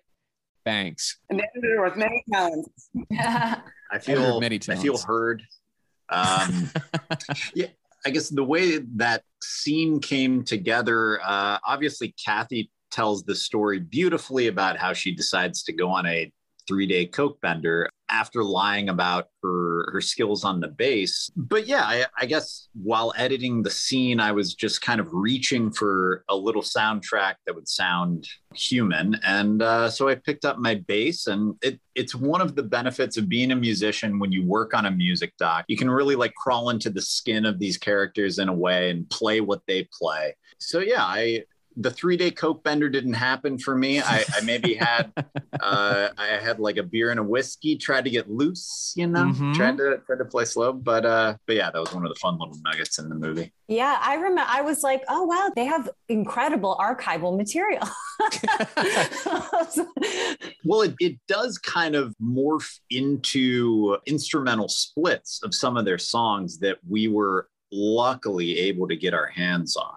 [0.70, 1.18] Banks.
[1.30, 2.90] An editor with many talents.
[3.18, 5.42] I feel many many I feel heard.
[6.08, 6.70] Um,
[7.54, 7.66] yeah,
[8.06, 14.46] I guess the way that scene came together, uh, obviously Kathy tells the story beautifully
[14.46, 16.30] about how she decides to go on a
[16.68, 21.30] three-day coke bender after lying about her her skills on the bass.
[21.36, 25.70] But yeah, I, I guess while editing the scene, I was just kind of reaching
[25.70, 30.76] for a little soundtrack that would sound human, and uh, so I picked up my
[30.86, 31.26] bass.
[31.26, 34.86] And it it's one of the benefits of being a musician when you work on
[34.86, 35.64] a music doc.
[35.68, 39.08] You can really like crawl into the skin of these characters in a way and
[39.10, 40.34] play what they play.
[40.58, 41.44] So yeah, I
[41.76, 44.00] the three day coke bender didn't happen for me.
[44.00, 45.12] I, I maybe had
[45.60, 49.26] uh, I had like a beer and a whiskey, tried to get loose, you know,
[49.26, 49.54] Mhm.
[49.54, 50.72] tried to tried to play slow.
[50.72, 53.52] But uh, but yeah, that was one of the fun little nuggets in the movie.
[53.68, 54.42] Yeah, I remember.
[54.46, 57.86] I was like, "Oh wow, they have incredible archival material."
[60.64, 66.58] Well, it, it does kind of morph into instrumental splits of some of their songs
[66.58, 69.94] that we were luckily able to get our hands on.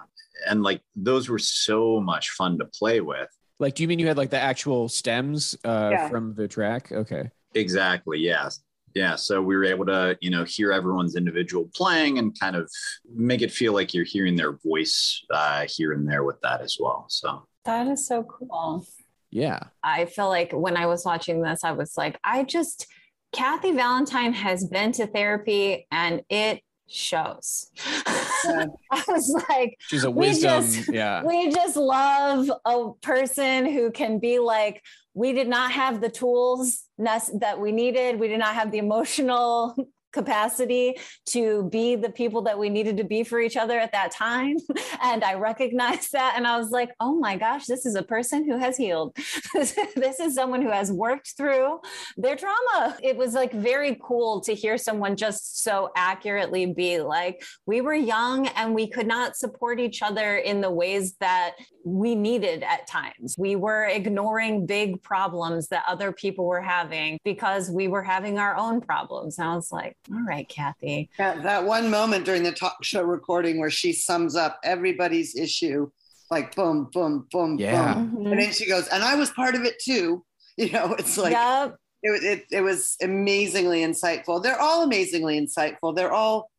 [0.47, 3.29] And like those were so much fun to play with.
[3.59, 6.09] Like, do you mean you had like the actual stems uh, Yeah.
[6.09, 6.91] from the track?
[6.91, 7.29] Okay.
[7.55, 8.19] Exactly.
[8.19, 8.61] Yes.
[8.95, 9.15] Yeah.
[9.15, 12.69] So we were able to, you know, hear everyone's individual playing and kind of
[13.15, 16.77] make it feel like you're hearing their voice uh, here and there with that as
[16.79, 17.05] well.
[17.09, 18.85] So that is so cool.
[19.31, 19.59] Yeah.
[19.83, 22.85] I feel like when I was watching this, I was like, I just,
[23.31, 27.69] Kathy Valentine has been to therapy and it shows.
[28.45, 28.65] Yeah.
[28.91, 31.23] I was like, She's a We just- yeah.
[31.23, 36.83] we just love a person who can be like, we did not have the tools
[36.97, 38.19] nec- that we needed.
[38.19, 39.73] We did not have the emotional
[40.13, 44.11] capacity to be the people that we needed to be for each other at that
[44.11, 44.57] time.
[45.01, 46.35] And I recognized that.
[46.37, 49.17] And I was like, oh my gosh, this is a person who has healed.
[49.53, 51.79] this is someone who has worked through
[52.15, 52.97] their trauma.
[53.03, 57.93] It was like very cool to hear someone just so accurately be like, we were
[57.93, 62.87] young and we could not support each other in the ways that we needed at
[62.87, 63.35] times.
[63.37, 68.55] We were ignoring big problems that other people were having because we were having our
[68.55, 69.37] own problems.
[69.37, 71.09] And I was like, all right, Kathy.
[71.17, 75.89] Yeah, that one moment during the talk show recording where she sums up everybody's issue,
[76.29, 77.93] like boom, boom, boom, Yeah.
[77.93, 78.27] boom.
[78.27, 80.23] And then she goes, and I was part of it too.
[80.55, 81.75] You know, it's like yep.
[82.03, 84.43] it, was- it, it was amazingly insightful.
[84.43, 85.95] They're all amazingly insightful.
[85.95, 86.51] They're all,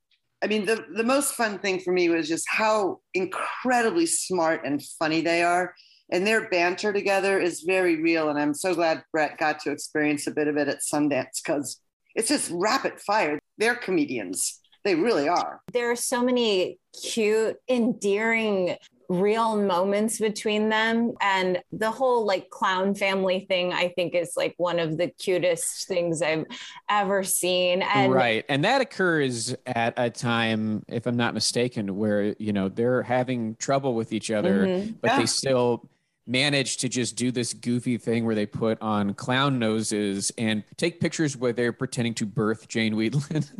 [0.42, 4.82] I mean, the, the most fun thing for me was just how incredibly smart and
[4.98, 5.74] funny they are.
[6.10, 8.30] And their banter together is very real.
[8.30, 11.80] And I'm so glad Brett got to experience a bit of it at Sundance because
[12.14, 13.38] it's just rapid fire.
[13.58, 14.60] They're comedians.
[14.84, 15.60] They really are.
[15.72, 18.76] There are so many cute, endearing,
[19.10, 21.12] real moments between them.
[21.20, 25.86] And the whole like clown family thing, I think, is like one of the cutest
[25.86, 26.44] things I've
[26.88, 27.82] ever seen.
[27.82, 28.44] And right.
[28.48, 33.56] And that occurs at a time, if I'm not mistaken, where, you know, they're having
[33.56, 34.96] trouble with each other, Mhm.
[35.00, 35.18] but Yeah.
[35.18, 35.88] they still
[36.26, 41.00] manage to just do this goofy thing where they put on clown noses and take
[41.00, 43.50] pictures where they're pretending to birth Jane Wiedlin.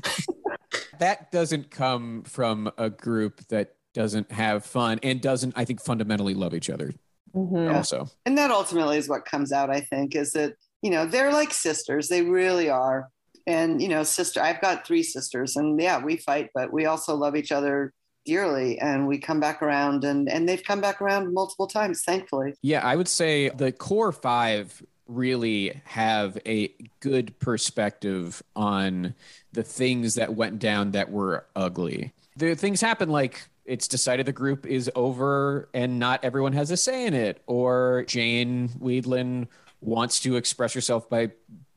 [0.98, 6.34] that doesn't come from a group that doesn't have fun and doesn't, I think, fundamentally
[6.34, 6.92] love each other
[7.34, 7.74] Mhm.
[7.74, 8.08] also.
[8.26, 11.52] and that ultimately is what comes out i think is that you know they're like
[11.52, 13.08] sisters they really are
[13.46, 14.40] and you know, sister.
[14.40, 17.92] I've got three sisters, and yeah, we fight, but we also love each other
[18.24, 22.54] dearly and we come back around and and they've come back around multiple times thankfully.
[22.62, 29.14] Yeah i would say the core five really have a good perspective on
[29.52, 32.12] the things that went down that were ugly.
[32.36, 36.76] The things happen like it's decided the group is over and not everyone has a
[36.76, 39.46] say in it or jane wiedlin
[39.80, 41.30] wants to express herself by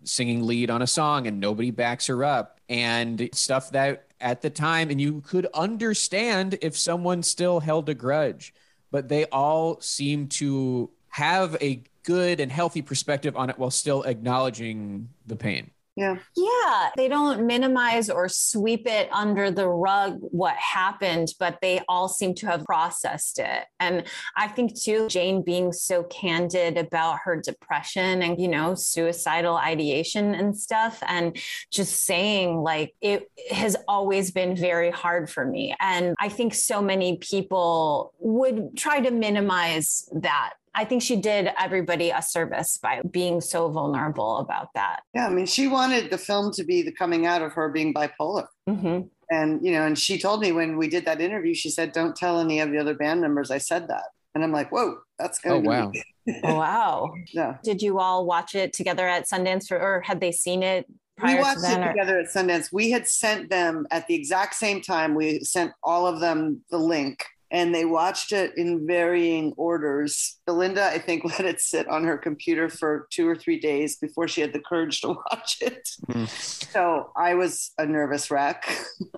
[0.04, 4.49] singing lead on a song and nobody backs her up and stuff that at the
[4.49, 8.53] time and you could understand if someone still held a grudge
[8.91, 14.03] but they all seem to have a good and healthy perspective on it while still
[14.03, 16.18] acknowledging the pain yeah.
[16.36, 16.89] Yeah.
[16.95, 22.36] They don't minimize or sweep it under the rug what happened, but they all seem
[22.36, 23.66] to have processed it.
[23.80, 24.04] And
[24.36, 30.36] I think, too, Jane being so candid about her depression and, you know, suicidal ideation
[30.36, 31.36] and stuff, and
[31.72, 35.76] just saying, like, it has always been very hard for me.
[35.80, 41.49] And I think so many people would try to minimize that I think she did
[41.59, 44.99] everybody a service by being so vulnerable about that.
[45.15, 47.95] Yeah, I mean, she wanted the film to be the coming out of her being
[47.95, 48.45] bipolar.
[48.69, 49.07] Mm-hmm.
[49.32, 52.15] And, you know, and she told me when we did that interview, she said, don't
[52.15, 54.03] tell any of the other band members I said that.
[54.36, 56.03] And I'm like, whoa, that's going to oh, be.
[56.28, 56.41] Wow.
[56.43, 57.13] oh, wow.
[57.34, 57.57] Yeah.
[57.63, 60.86] Did you all watch it together at Sundance or, or had they seen it?
[61.17, 61.91] Prior we watched to it or?
[61.91, 62.71] together at Sundance.
[62.71, 65.15] We had sent them at the exact same time.
[65.15, 70.39] We sent all of them the link and they watched it in varying orders.
[70.45, 74.28] Belinda, I think, let it sit on her computer for two or three days before
[74.28, 75.89] she had the courage to watch it.
[76.10, 76.28] Mm.
[76.74, 78.70] So I was a nervous wreck.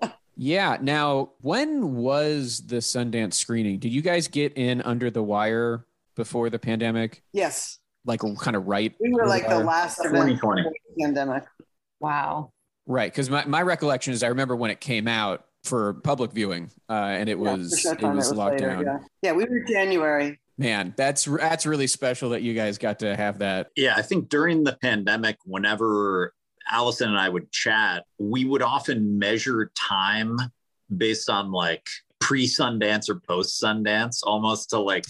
[0.37, 0.77] yeah.
[0.81, 3.79] Now, when was the Sundance screening?
[3.79, 7.23] Did you guys get in under the wire before the pandemic?
[7.33, 7.79] Yes.
[8.05, 8.93] Like kind of right.
[8.99, 10.63] We were like the, the last 2020
[10.99, 11.43] pandemic.
[11.99, 12.53] Wow.
[12.85, 13.11] Right.
[13.11, 16.93] Because my, my recollection is I remember when it came out, for public viewing, uh,
[16.93, 18.83] and it yeah, was it was, was locked later, down.
[18.83, 18.97] Yeah.
[19.21, 20.39] yeah, we were January.
[20.57, 23.67] Man, that's that's really special that you guys got to have that.
[23.75, 26.33] Yeah, I think during the pandemic, whenever
[26.69, 30.37] Alison and I would chat, we would often measure time
[30.95, 31.85] based on like
[32.19, 35.05] pre Sundance or post Sundance, almost to like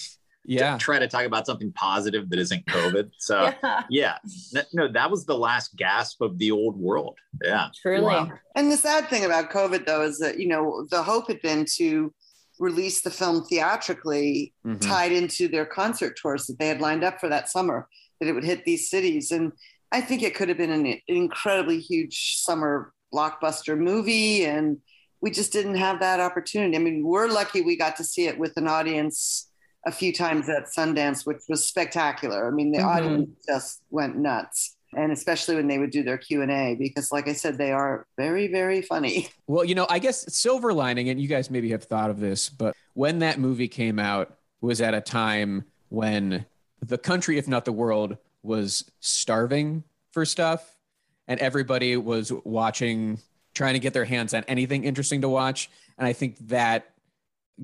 [0.50, 3.54] yeah try to talk about something positive that isn't covid so
[3.90, 4.18] yeah.
[4.52, 4.62] yeah.
[4.74, 8.32] no that was the last gasp of the old world yeah truly wow.
[8.56, 11.66] and the sad thing about covid though is that you know the hope had been
[11.76, 12.14] to
[12.60, 14.80] release the film theatrically mm-hmm.
[14.80, 17.88] tied into their concert tours that they had lined up for that summer
[18.20, 19.52] that it would hit these cities and
[19.92, 24.78] i think it could have been an incredibly huge summer blockbuster movie and
[25.22, 28.40] we just didn't have that opportunity i mean we're lucky we got to see it
[28.40, 29.49] with an audience
[29.86, 32.48] a few times at Sundance, which was spectacular.
[32.48, 32.88] I mean, the mm-hmm.
[32.88, 34.76] audience just went nuts.
[34.96, 37.72] And especially when they would do their Q and A, because, like I said, they
[37.72, 39.30] are very, very funny.
[39.48, 42.50] Well, you know, I guess silver lining, and you guys maybe have thought of this,
[42.50, 46.46] but when that movie came out was at a time when
[46.86, 50.78] the country, if not the world, was starving for stuff,
[51.28, 53.20] and everybody was watching,
[53.56, 55.70] trying to get their hands on anything interesting to watch.
[55.98, 56.92] And I think that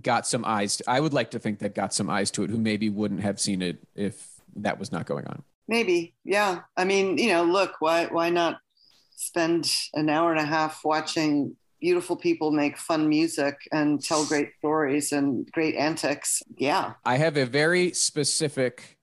[0.01, 0.81] got some eyes.
[0.87, 3.39] I would like to think that got some eyes to it who maybe wouldn't have
[3.39, 4.27] seen it if
[4.57, 5.43] that was not going on.
[5.67, 6.61] Maybe, yeah.
[6.77, 8.59] I mean, you know, look, why why not
[9.15, 14.49] spend an hour and a half watching beautiful people make fun music and tell great
[14.59, 16.43] stories and great antics?
[16.57, 16.93] Yeah.
[17.03, 18.97] I have a very specific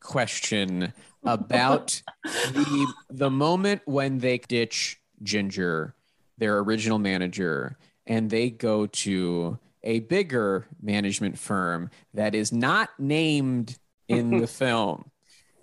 [0.00, 0.92] question
[1.24, 5.94] about the the moment when they ditch Ginger,
[6.38, 7.76] their original manager,
[8.06, 13.78] and they go to a bigger management firm that is not named
[14.08, 15.10] in the film.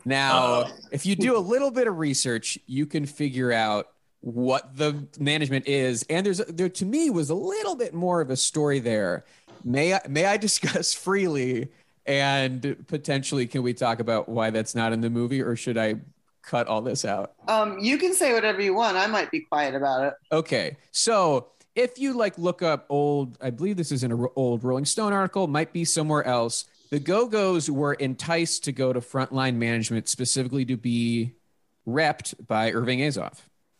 [0.05, 3.87] Now, if you do a little bit of research, you can figure out
[4.21, 6.05] what the management is.
[6.09, 9.25] And there's there to me was a little bit more of a story there.
[9.63, 11.69] May I may I discuss freely
[12.05, 15.95] and potentially can we talk about why that's not in the movie or should I
[16.41, 17.33] cut all this out?
[17.47, 18.97] Um, you can say whatever you want.
[18.97, 20.13] I might be quiet about it.
[20.31, 20.77] Okay.
[20.91, 24.85] So if you like look up old, I believe this is in an old Rolling
[24.85, 26.65] Stone article, might be somewhere else.
[26.91, 31.33] The Go Go's were enticed to go to frontline management specifically to be
[31.87, 33.39] repped by Irving Azoff.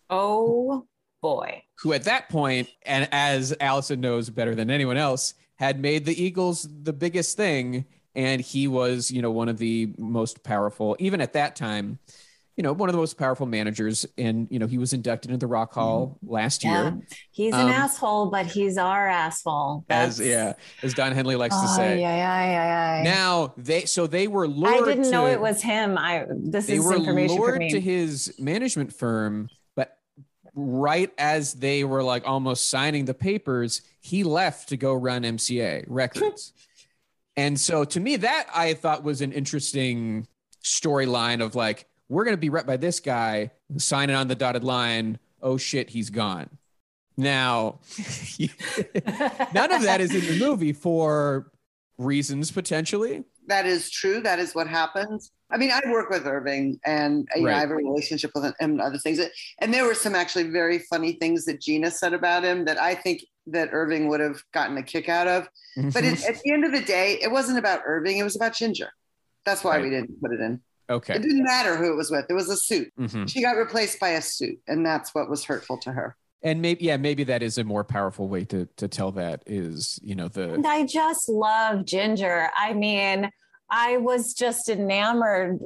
[0.10, 0.88] Oh
[1.22, 1.64] boy.
[1.80, 6.22] Who at that point, and as Alison knows better than anyone else, had made the
[6.22, 7.86] Eagles the biggest thing.
[8.16, 11.98] And he was, you know, one of the most powerful, even at that time,
[12.56, 14.06] you know, one of the most powerful managers.
[14.18, 16.34] And, you know, he was inducted into the Rock Hall mm-hmm.
[16.34, 16.84] last yeah.
[16.84, 17.02] year.
[17.32, 19.86] He's um, an asshole, but he's our asshole.
[19.88, 20.20] That's...
[20.20, 22.02] As, yeah, as Don Henley likes oh, to say.
[22.02, 23.04] Yeah, yeah, yeah, yeah.
[23.04, 25.98] Now, they, so they were lured I didn't to, know it was him.
[25.98, 27.72] I, this they is were information lured for me.
[27.72, 29.98] to his management firm, but
[30.54, 35.86] right as they were like almost signing the papers, he left to go run MCA
[35.88, 36.54] Records.
[37.36, 40.28] and so to me, that I thought was an interesting
[40.64, 44.64] storyline of like, we're going to be rep by this guy signing on the dotted
[44.64, 45.20] line.
[45.42, 46.50] Oh shit, he's gone.
[47.16, 47.80] Now,
[49.54, 51.52] none of that is in the movie for
[51.98, 53.24] reasons potentially.
[53.48, 54.22] That is true.
[54.22, 55.32] That is what happens.
[55.52, 57.52] I mean, I work with Irving and you right.
[57.52, 59.20] know, I have a relationship with him and other things.
[59.60, 62.96] And there were some actually very funny things that Gina said about him that I
[62.96, 65.48] think that Irving would have gotten a kick out of.
[65.76, 66.14] But mm-hmm.
[66.14, 68.90] it, at the end of the day, it wasn't about Irving, it was about Ginger.
[69.46, 69.84] That's why right.
[69.84, 70.62] we didn't put it in.
[70.90, 71.16] Okay.
[71.16, 72.26] It didn't matter who it was with.
[72.30, 72.92] It was a suit.
[73.00, 73.26] Mm-hmm.
[73.26, 76.84] She got replaced by a suit, and that's what was hurtful to her and maybe
[76.86, 80.28] yeah maybe that is a more powerful way to to tell that is you know
[80.28, 83.30] the and i just love ginger i mean
[83.70, 85.60] I was just enamored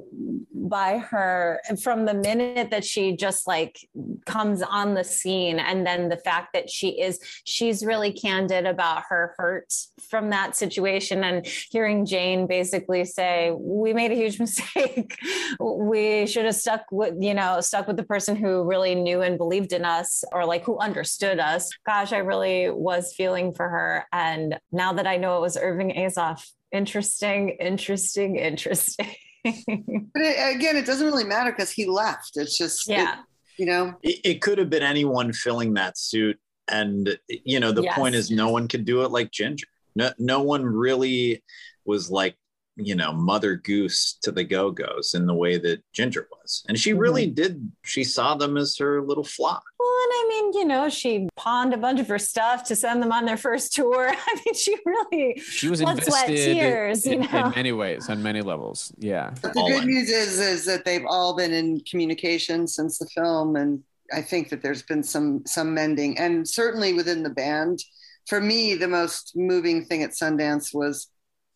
[0.70, 3.88] by her from the minute that she just like
[4.26, 9.04] comes on the scene and then the fact that she is she's really candid about
[9.10, 9.74] her hurt
[10.10, 15.18] from that situation and hearing Jane basically say we made a huge mistake.
[15.60, 19.38] We should have stuck with you know stuck with the person who really knew and
[19.38, 21.70] believed in us or like who understood us.
[21.86, 24.06] Gosh I really was feeling for her.
[24.12, 26.45] And now that I know it was Irving Azoff
[26.78, 29.15] interesting, interesting, interesting.
[29.43, 32.32] but it, again, it doesn't really matter because he left.
[32.36, 33.19] It's just, yeah, it,
[33.57, 36.39] you know, it, it, could have been anyone filling that suit.
[36.69, 37.95] And, you know, the yes.
[37.95, 39.67] point is no one could do it like Ginger.
[39.95, 41.43] No, no one really
[41.86, 42.36] was like
[42.78, 46.93] you know mother goose to the go-go's in the way that ginger was and she
[46.93, 47.34] really mm-hmm.
[47.34, 51.28] did she saw them as her little flock well and i mean you know she
[51.36, 54.53] pawned a bunch of her stuff to send them on their first tour i mean
[54.53, 57.45] she really she was invested tears, in, you know?
[57.45, 59.89] in many ways on many levels yeah but the all good in.
[59.89, 63.82] news is is that they've all been in communication since the film and
[64.13, 67.80] i think that there's been some some mending and certainly within the band
[68.28, 71.07] for me the most moving thing at sundance was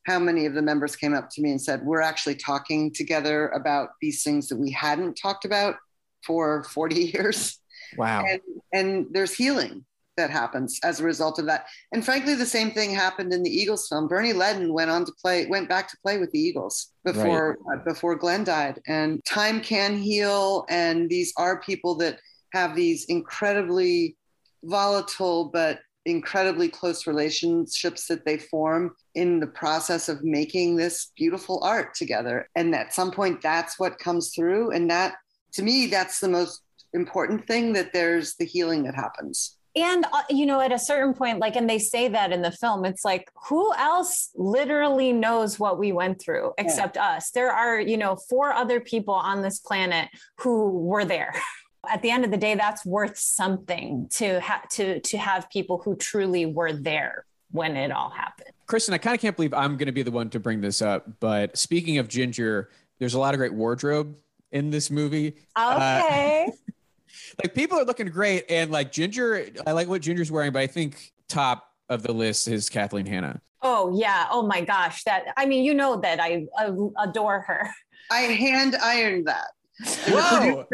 [0.05, 3.49] how many of the members came up to me and said, We're actually talking together
[3.49, 5.75] about these things that we hadn't talked about
[6.25, 7.59] for 40 years.
[7.97, 8.23] Wow.
[8.27, 8.41] And,
[8.73, 9.85] and there's healing
[10.17, 11.67] that happens as a result of that.
[11.91, 14.07] And frankly, the same thing happened in the Eagles film.
[14.07, 17.79] Bernie Leadon went on to play, went back to play with the Eagles before right.
[17.79, 18.79] uh, before Glenn died.
[18.87, 20.65] And time can heal.
[20.69, 22.19] And these are people that
[22.53, 24.17] have these incredibly
[24.63, 31.63] volatile but incredibly close relationships that they form in the process of making this beautiful
[31.63, 32.49] art together.
[32.55, 34.71] And at some point, that's what comes through.
[34.71, 35.15] And that,
[35.53, 36.61] to me, that's the most
[36.93, 39.57] important thing that there's the healing that happens.
[39.73, 42.51] And, uh, you know, at a certain point, like, and they say that in the
[42.51, 47.11] film, it's like, who else literally knows what we went through except yeah.
[47.11, 47.31] us?
[47.31, 51.33] There are, you know, four other people on this planet who were there.
[51.89, 55.79] at the end of the day that's worth something to have to to have people
[55.79, 58.49] who truly were there when it all happened.
[58.67, 60.81] Kristen i kind of can't believe i'm going to be the one to bring this
[60.81, 62.69] up but speaking of ginger
[62.99, 64.15] there's a lot of great wardrobe
[64.51, 65.35] in this movie.
[65.55, 66.45] Uh, okay.
[66.47, 66.71] Uh,
[67.43, 70.67] like people are looking great and like ginger i like what ginger's wearing but i
[70.67, 73.41] think top of the list is kathleen hanna.
[73.63, 74.27] Oh yeah.
[74.31, 75.03] Oh my gosh.
[75.03, 76.45] That i mean you know that i
[77.01, 77.69] adore her.
[78.09, 79.47] I hand ironed that
[80.07, 80.65] Whoa.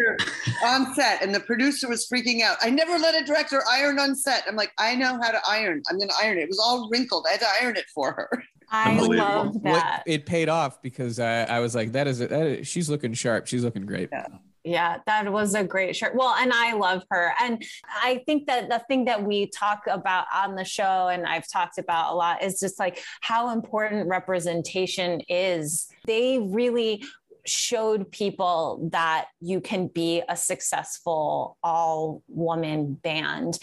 [0.64, 2.58] on set, and the producer was freaking out.
[2.62, 4.43] I never let a director iron on set.
[4.47, 5.82] I'm like, I know how to iron.
[5.89, 6.43] I'm going to iron it.
[6.43, 7.26] It was all wrinkled.
[7.28, 8.43] I had to iron it for her.
[8.70, 10.03] I love that.
[10.05, 12.89] It, it paid off because I, I was like, that is, a, that is, she's
[12.89, 13.47] looking sharp.
[13.47, 14.10] She's looking great.
[14.12, 14.28] Yeah.
[14.64, 16.14] Yeah, that was a great shirt.
[16.14, 17.32] Well, and I love her.
[17.39, 17.64] And
[18.03, 21.78] I think that the thing that we talk about on the show and I've talked
[21.78, 25.88] about a lot is just like how important representation is.
[26.05, 27.01] They really
[27.47, 33.59] showed people that you can be a successful all woman band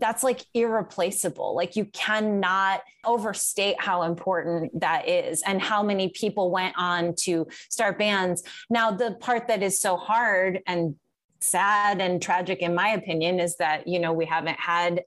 [0.00, 1.54] that's like irreplaceable.
[1.54, 7.46] Like you cannot overstate how important that is and how many people went on to
[7.68, 8.42] start bands.
[8.70, 10.94] Now, the part that is so hard and
[11.40, 15.02] sad and tragic, in my opinion, is that, you know, we haven't had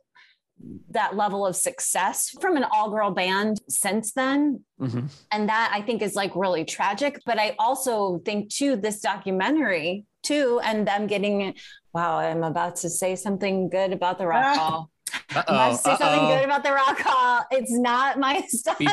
[0.90, 4.64] that level of success from an all girl band since then.
[4.80, 5.08] Mm-hmm.
[5.32, 7.22] And that I think is like really tragic.
[7.26, 11.56] But I also think, too, this documentary, too, and them getting,
[11.94, 14.90] wow, I'm about to say something good about the rock hall.
[15.34, 15.98] Uh-oh, I'm say uh-oh.
[15.98, 17.46] something good about the rock hall.
[17.52, 18.76] It's not my style.
[18.78, 18.88] Be,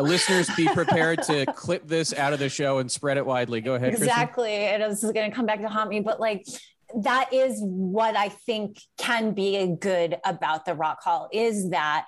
[0.00, 3.60] listeners, be prepared to clip this out of the show and spread it widely.
[3.60, 3.92] Go ahead.
[3.92, 4.56] Exactly.
[4.56, 4.80] Kristen.
[4.82, 6.00] It is going to come back to haunt me.
[6.00, 6.46] But like,
[7.02, 12.06] that is what I think can be good about the Rock Hall is that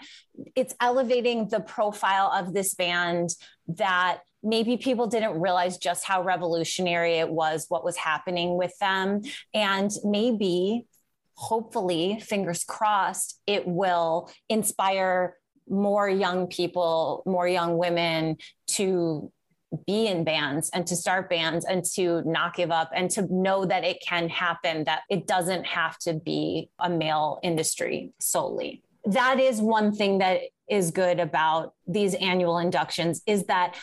[0.55, 3.31] it's elevating the profile of this band
[3.69, 9.23] that maybe people didn't realize just how revolutionary it was what was happening with them.
[9.53, 10.87] And maybe
[11.35, 15.37] hopefully, fingers crossed, it will inspire
[15.69, 18.37] more young people, more young women
[18.69, 19.33] to
[19.85, 23.65] be in bands and to start bands and to not give up and to know
[23.65, 28.83] that it can happen, that it doesn't have to be a male industry solely.
[29.05, 33.77] That is one thing that is good about these annual inductions is that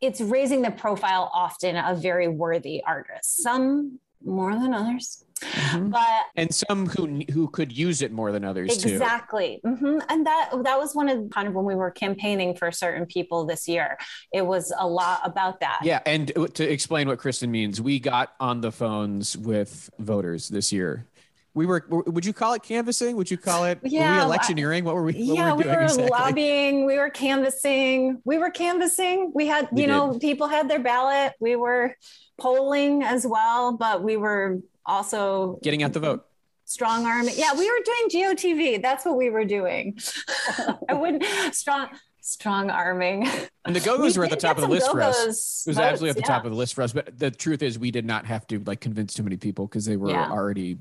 [0.00, 5.24] it's raising the profile often of very worthy artists, some more than others.
[5.42, 5.90] Mm-hmm.
[5.90, 9.60] But and some who who could use it more than others exactly.
[9.64, 9.70] too.
[9.70, 9.98] Mm-hmm.
[10.08, 13.44] and that that was one of kind of when we were campaigning for certain people
[13.44, 13.98] this year.
[14.32, 15.80] It was a lot about that.
[15.82, 20.72] Yeah, and to explain what Kristen means, we got on the phones with voters this
[20.72, 21.06] year
[21.54, 24.84] we were would you call it canvassing would you call it yeah, were we electioneering
[24.84, 26.08] what were we what yeah were we, we were exactly?
[26.08, 31.32] lobbying we were canvassing we were canvassing we had you know people had their ballot
[31.40, 31.94] we were
[32.38, 36.26] polling as well but we were also getting out the vote
[36.64, 39.98] strong arm yeah we were doing gotv that's what we were doing
[40.88, 41.24] i wouldn't
[41.54, 41.88] strong
[42.22, 43.28] strong arming.
[43.64, 45.64] And the Go-Go's were at the top of the list for us.
[45.66, 46.26] It was votes, absolutely at the yeah.
[46.26, 46.92] top of the list for us.
[46.92, 49.84] But the truth is, we did not have to like convince too many people because
[49.84, 50.30] they were yeah.
[50.30, 50.78] already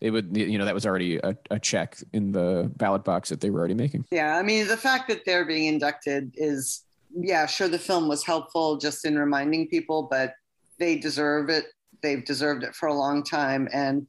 [0.00, 3.40] they would you know that was already a, a check in the ballot box that
[3.40, 6.84] they were already making yeah i mean the fact that they're being inducted is
[7.14, 10.34] yeah sure the film was helpful just in reminding people but
[10.78, 11.66] they deserve it
[12.02, 14.06] they've deserved it for a long time and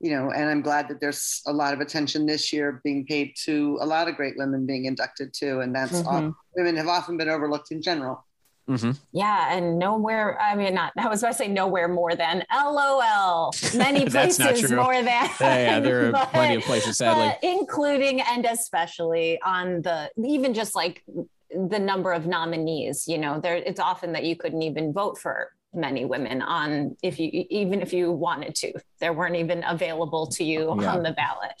[0.00, 3.34] you know and i'm glad that there's a lot of attention this year being paid
[3.36, 6.08] to a lot of great women being inducted too and that's mm-hmm.
[6.08, 8.24] often, women have often been overlooked in general
[8.68, 8.92] Mm-hmm.
[9.12, 10.40] Yeah, and nowhere.
[10.40, 10.92] I mean, not.
[10.96, 13.52] I was about to say nowhere more than LOL.
[13.76, 15.06] Many places more than.
[15.06, 20.54] Yeah, yeah there are but, plenty of places, sadly, including and especially on the even
[20.54, 21.04] just like
[21.50, 23.08] the number of nominees.
[23.08, 27.18] You know, there it's often that you couldn't even vote for many women on if
[27.18, 28.72] you even if you wanted to.
[29.00, 30.94] There weren't even available to you yeah.
[30.94, 31.52] on the ballot.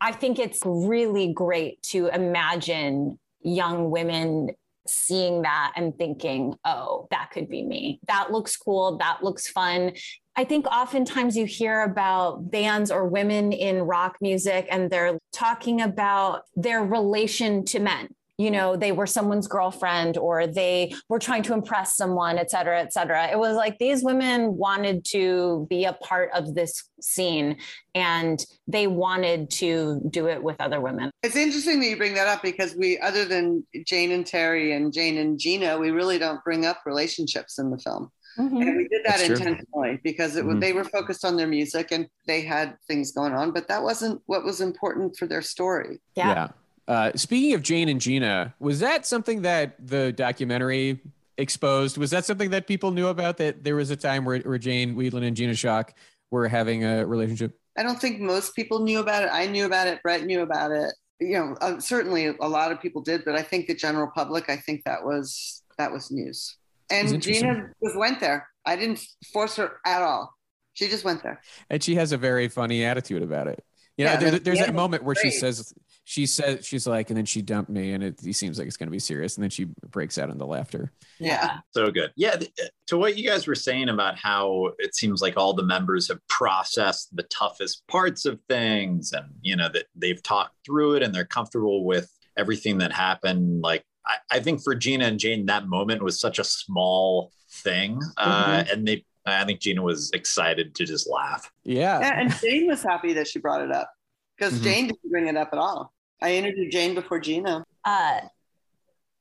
[0.00, 4.50] I think it's really great to imagine young women
[4.86, 8.00] seeing that and thinking, oh, that could be me.
[8.06, 8.98] That looks cool.
[8.98, 9.92] That looks fun.
[10.36, 15.80] I think oftentimes you hear about bands or women in rock music and they're talking
[15.80, 18.08] about their relation to men
[18.38, 22.80] you know they were someone's girlfriend or they were trying to impress someone et cetera
[22.80, 27.56] et cetera it was like these women wanted to be a part of this scene
[27.94, 32.26] and they wanted to do it with other women it's interesting that you bring that
[32.26, 36.42] up because we other than jane and terry and jane and gina we really don't
[36.42, 38.56] bring up relationships in the film Mm-hmm.
[38.56, 39.98] And we did that That's intentionally true.
[40.02, 40.58] because it mm-hmm.
[40.58, 44.20] they were focused on their music and they had things going on, but that wasn't
[44.26, 46.00] what was important for their story.
[46.16, 46.28] Yeah.
[46.28, 46.48] yeah.
[46.86, 51.00] Uh, speaking of Jane and Gina, was that something that the documentary
[51.38, 51.96] exposed?
[51.96, 53.38] Was that something that people knew about?
[53.38, 55.90] That there was a time where, where Jane Wiedlin and Gina Schock
[56.30, 57.58] were having a relationship?
[57.76, 59.30] I don't think most people knew about it.
[59.32, 60.02] I knew about it.
[60.02, 60.94] Brett knew about it.
[61.20, 64.50] You know, uh, certainly a lot of people did, but I think the general public,
[64.50, 66.56] I think that was that was news.
[66.90, 68.48] And Gina just went there.
[68.66, 70.34] I didn't force her at all.
[70.74, 71.40] She just went there.
[71.70, 73.64] And she has a very funny attitude about it.
[73.96, 75.32] You know, yeah, there, there's that moment where great.
[75.32, 75.72] she says
[76.04, 78.76] she says she's like, and then she dumped me, and it, it seems like it's
[78.76, 80.92] going to be serious, and then she breaks out into laughter.
[81.18, 82.12] Yeah, so good.
[82.14, 85.64] Yeah, uh, to what you guys were saying about how it seems like all the
[85.64, 90.96] members have processed the toughest parts of things, and you know that they've talked through
[90.96, 93.62] it, and they're comfortable with everything that happened.
[93.62, 97.98] Like, I, I think for Gina and Jane, that moment was such a small thing,
[98.18, 98.52] uh, mm-hmm.
[98.52, 101.50] uh, and they I think Gina was excited to just laugh.
[101.64, 102.00] Yeah.
[102.00, 103.90] yeah and Jane was happy that she brought it up
[104.36, 104.64] because mm-hmm.
[104.64, 105.93] Jane didn't bring it up at all.
[106.24, 107.64] I interviewed Jane before Gina.
[107.84, 108.20] Uh,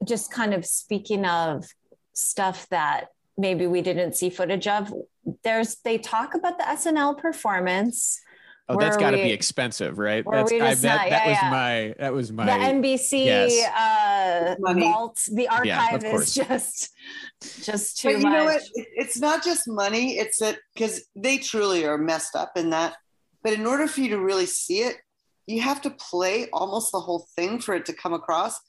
[0.06, 1.66] just kind of speaking of
[2.14, 4.94] stuff that maybe we didn't see footage of,
[5.44, 8.22] there's they talk about the SNL performance.
[8.70, 10.24] Oh, that's got to be expensive, right?
[10.30, 11.50] That's I, that, that yeah, was yeah.
[11.50, 13.70] my that was my the NBC yes.
[13.70, 15.20] uh, vault.
[15.34, 16.90] The archive yeah, is just
[17.64, 18.32] just too but you much.
[18.32, 18.62] know what?
[18.76, 20.14] It's not just money.
[20.14, 22.96] It's that because they truly are messed up in that.
[23.44, 24.96] But in order for you to really see it,
[25.48, 28.60] you have to play almost the whole thing for it to come across.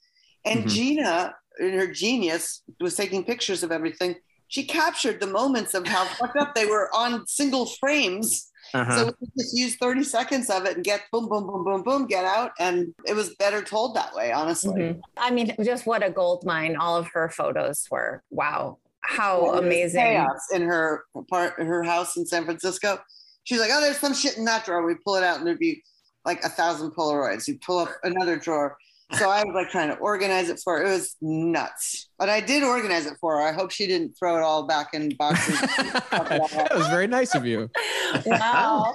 [0.45, 0.69] And mm-hmm.
[0.69, 4.17] Gina, in her genius, was taking pictures of everything.
[4.49, 8.51] She captured the moments of how fucked up they were on single frames.
[8.73, 8.97] Uh-huh.
[8.97, 12.07] So we just use 30 seconds of it and get boom, boom, boom, boom, boom,
[12.07, 12.53] get out.
[12.59, 14.81] And it was better told that way, honestly.
[14.81, 15.01] Mm-hmm.
[15.17, 18.23] I mean, just what a gold mine all of her photos were.
[18.31, 18.79] Wow.
[19.01, 20.01] How amazing.
[20.01, 22.99] Chaos in her part her house in San Francisco.
[23.45, 24.85] She's like, oh, there's some shit in that drawer.
[24.85, 25.83] We pull it out and there'd be
[26.25, 27.47] like a thousand Polaroids.
[27.49, 28.77] You pull up another drawer.
[29.19, 30.87] So I was like trying to organize it for her.
[30.87, 32.09] It was nuts.
[32.19, 33.43] But I did organize it for her.
[33.43, 35.61] I hope she didn't throw it all back in boxes.
[36.11, 37.71] that was very nice of you.
[38.27, 38.95] Wow.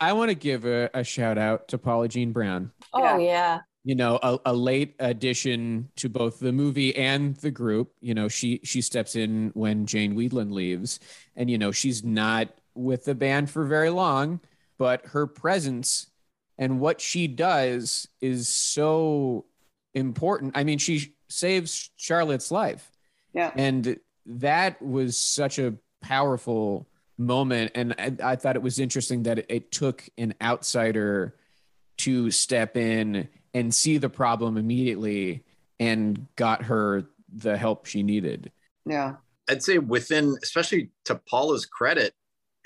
[0.00, 2.70] I want to give a, a shout out to Paula Jean Brown.
[2.94, 3.18] Oh Yeah.
[3.18, 3.58] yeah.
[3.84, 8.28] you know a, a late addition to both the movie and the group you know
[8.28, 11.00] she she steps in when jane Wiedlin leaves
[11.34, 14.40] and you know she's not with the band for very long
[14.78, 16.09] but her presence
[16.60, 19.44] and what she does is so
[19.94, 22.92] important i mean she saves charlotte's life
[23.32, 23.50] Yeah.
[23.56, 26.86] and that was such a powerful
[27.18, 31.34] moment and i, I thought it was interesting that it, it took an outsider
[31.98, 35.44] to step in and see the problem immediately
[35.80, 38.50] and got her the help she needed.
[38.86, 39.16] Yeah.
[39.48, 42.14] I'd say within, especially to Paula's credit,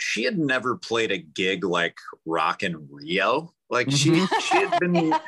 [0.04, 1.96] she had never played a gig like
[2.26, 3.54] Rock in Rio.
[3.70, 4.28] Like she, Mhm.
[4.42, 5.18] she had been uh,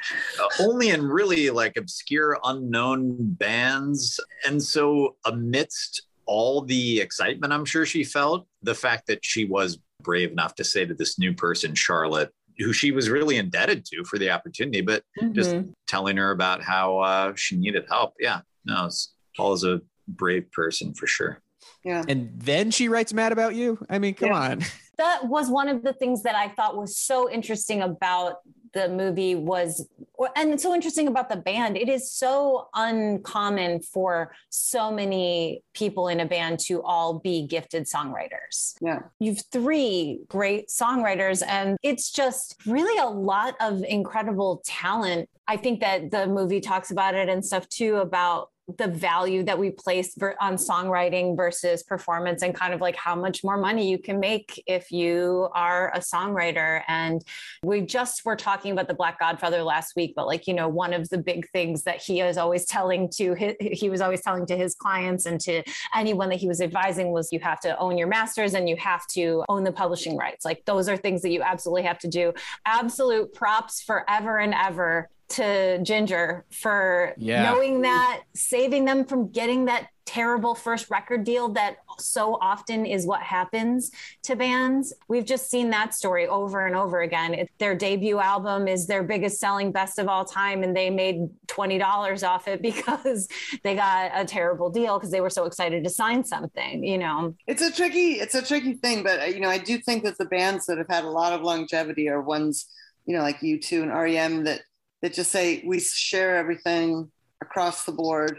[0.60, 7.86] only in really like obscure, unknown bands, and so amidst all the excitement, I'm sure
[7.86, 11.74] she felt the fact that she was brave enough to say to this new person,
[11.74, 15.02] Charlotte, who she was really indebted to for the opportunity, but
[15.32, 15.72] just Mhm.
[15.86, 18.14] telling her about how uh, she needed help.
[18.20, 21.40] Yeah, no, it's- Paula's a brave person for sure.
[21.86, 22.02] Yeah.
[22.08, 23.78] And then she writes mad about you.
[23.88, 24.50] I mean, come Yeah.
[24.50, 24.62] on.
[24.98, 28.38] that was one of the things that I thought was so interesting about
[28.72, 29.88] the movie was
[30.34, 36.08] and it's so interesting about the band it is so uncommon for so many people
[36.08, 38.98] in a band to all be gifted songwriters Yeah.
[39.18, 45.80] you've three great songwriters and it's just really a lot of incredible talent i think
[45.80, 50.16] that the movie talks about it and stuff too about the value that we place
[50.40, 54.62] on songwriting versus performance and kind of like how much more money you can make
[54.66, 56.82] if you are a songwriter.
[56.88, 57.22] And
[57.62, 60.92] we just were talking about the black godfather last week but like you know one
[60.92, 64.46] of the big things that he is always telling to his, he was always telling
[64.46, 65.62] to his clients and to
[65.94, 69.06] anyone that he was advising was you have to own your masters and you have
[69.08, 70.44] to own the publishing rights.
[70.44, 72.32] Like those are things that you absolutely have to do.
[72.64, 77.42] Absolute props forever and ever to ginger for Yeah.
[77.42, 83.04] knowing that saving them from getting that terrible first record deal that so often is
[83.06, 83.90] what happens
[84.22, 84.94] to bands.
[85.08, 87.34] We've just seen that story over and over again.
[87.34, 91.28] It, their debut album is their biggest selling best of all time and they made
[91.48, 93.26] $20 off it because
[93.64, 97.34] they got a terrible deal because they were so excited to sign something you know?
[97.48, 100.18] It's a tricky, it's a tricky thing, but uh, you know, I do think that
[100.18, 102.66] the bands that have had a lot of longevity are ones,
[103.06, 104.60] you know, like U2 and REM that
[105.06, 107.08] that just say we share everything
[107.40, 108.38] across the board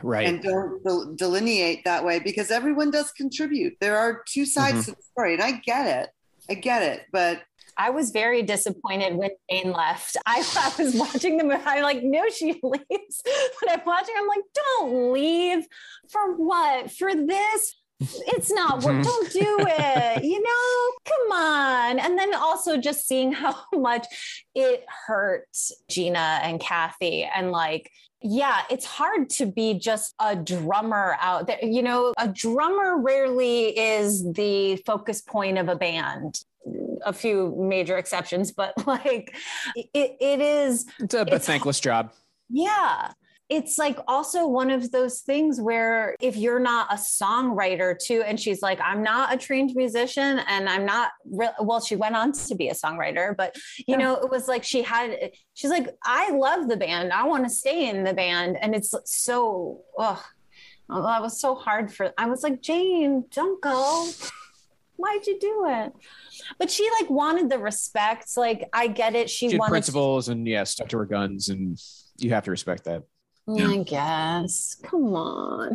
[0.00, 0.28] Right.
[0.28, 3.74] and don't del- delineate that way because everyone does contribute.
[3.80, 4.84] There are two sides Mhm.
[4.84, 6.10] to the story, and I get it.
[6.48, 7.42] I get it, but
[7.76, 10.16] I was very disappointed when Jane left.
[10.24, 10.36] I,
[10.78, 11.60] I was watching the movie.
[11.66, 14.14] I'm like no, she leaves, but I'm watching.
[14.16, 15.66] I'm like, don't leave
[16.10, 16.92] for what?
[16.92, 17.74] For this?
[18.00, 18.94] It's not work.
[18.96, 19.02] Mm-hmm.
[19.02, 20.24] Don't do it.
[20.24, 21.98] You know, come on.
[21.98, 24.06] And then also just seeing how much
[24.54, 25.46] it hurt
[25.88, 27.90] Gina and Kathy, and like.
[28.26, 31.58] Yeah, it's hard to be just a drummer out there.
[31.62, 36.40] You know, a drummer rarely is the focus point of a band
[37.04, 39.36] a few major exceptions, but like
[39.76, 42.12] it, it is, It's a, a it's- thankless job.
[42.48, 43.12] yeah.
[43.50, 48.40] It's like also one of those things where if you're not a songwriter too, and
[48.40, 52.32] she's like, I'm not a trained musician and I'm not re-, well, she went on
[52.32, 53.96] to be a songwriter, but you Yeah.
[53.98, 57.12] know, it was like she had, she's like, I love the band.
[57.12, 58.56] I want to stay in the band.
[58.62, 60.24] And it's so, oh,
[60.88, 64.08] that was so hard for, I was like, Jane, don't go.
[64.96, 65.92] Why'd you do it?
[66.58, 68.28] But she like wanted the respect.
[68.38, 69.28] Like I get it.
[69.28, 71.78] She, She wanted principles and yeah, stuck to her guns, and
[72.18, 73.02] you have to respect that.
[73.48, 74.76] To, I guess.
[74.82, 75.74] Come on.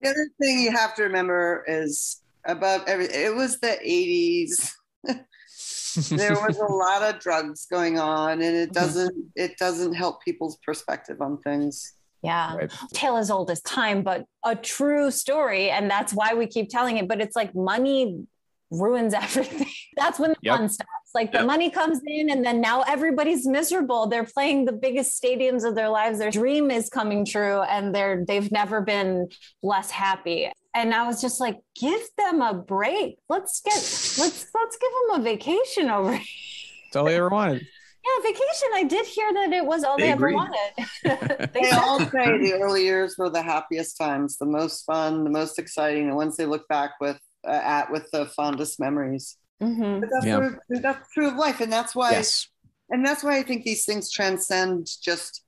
[0.00, 3.06] the other thing you have to remember is above every.
[3.06, 4.70] It was the '80s.
[6.10, 9.14] there was a lot of drugs going on, and it doesn't.
[9.36, 11.92] It doesn't help people's perspective on things.
[12.22, 12.54] Yeah.
[12.54, 12.72] Right.
[12.94, 15.70] Tale as old as time, but a true story.
[15.70, 17.08] And that's why we keep telling it.
[17.08, 18.24] But it's like money
[18.70, 19.66] ruins everything.
[19.96, 20.56] that's when the Yep.
[20.56, 20.88] fun stops.
[21.14, 21.46] Like the Yep.
[21.46, 24.06] money comes in, and then now everybody's miserable.
[24.06, 26.18] They're playing the biggest stadiums of their lives.
[26.18, 29.28] Their dream is coming true, and they're they've never been
[29.62, 30.50] less happy.
[30.74, 33.18] And I was just like, give them a break.
[33.28, 36.24] Let's get let's let's give them a vacation over here.
[36.86, 37.66] That's all they ever wanted.
[38.04, 38.68] Yeah, vacation.
[38.74, 40.86] I did hear that it was all they, They ever wanted.
[41.04, 41.16] They
[41.54, 45.58] They all say the early years were the happiest times, the most fun, the most
[45.58, 49.36] exciting, the ones they look back with uh, at with the fondest memories.
[49.60, 50.00] Mhm.
[50.00, 50.36] But that's, Yeah.
[50.38, 52.48] true, that's true of life, and that's why Yes.
[52.90, 55.42] and that's why I think these things transcend just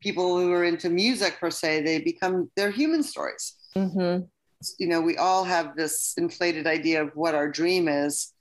[0.00, 1.82] people who are into music per se.
[1.82, 3.54] They become they're human stories.
[3.76, 4.28] Mhm.
[4.78, 8.32] You know, we all have this inflated idea of what our dream is,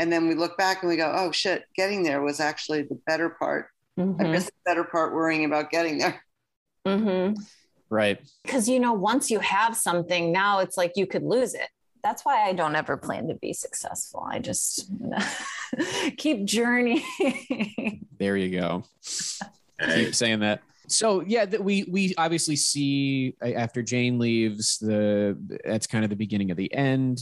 [0.00, 2.94] And then we look back and we go, oh shit, getting there was actually the
[3.04, 3.66] better part.
[3.98, 4.20] Mhm.
[4.20, 6.24] I missed the better part worrying about getting there.
[6.86, 7.36] Mhm.
[7.90, 8.20] Right.
[8.44, 11.68] because you know once you have something now it's like you could lose it
[12.02, 14.90] that's why i don't ever plan to be successful i just
[16.16, 17.02] keep journeying
[18.18, 18.84] There you go.
[19.78, 20.60] Hey, Keep saying that.
[20.88, 26.16] So yeah, that we we obviously see after Jane leaves the that's kind of the
[26.16, 27.20] beginning of the end,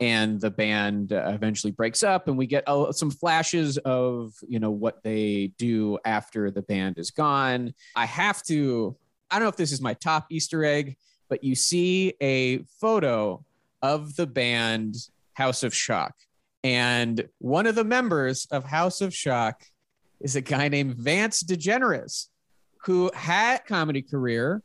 [0.00, 4.58] and the band uh, eventually breaks up, and we get uh, some flashes of you
[4.58, 7.72] know what they do after the band is gone.
[7.96, 8.96] I have to.
[9.30, 10.96] I don't know if this is my top Easter egg,
[11.30, 13.44] but you see a photo
[13.84, 14.96] of the band
[15.34, 16.12] House of Schock,
[16.62, 19.54] and one of the members of House of Schock
[20.22, 22.28] is a guy named Vance DeGeneres,
[22.84, 24.62] who had a comedy career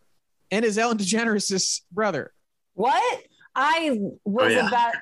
[0.52, 2.32] and is Ellen DeGeneres' brother.
[2.76, 3.24] what
[3.56, 3.92] i
[4.24, 4.68] was oh, yeah.
[4.68, 4.94] about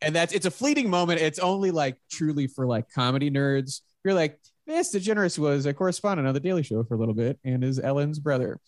[0.00, 1.20] And that's it's a fleeting moment.
[1.20, 3.82] It's only like truly for like comedy nerds.
[4.02, 7.38] You're like, Vance DeGeneres was a correspondent on the Daily Show for a little bit
[7.44, 8.58] and is Ellen's brother.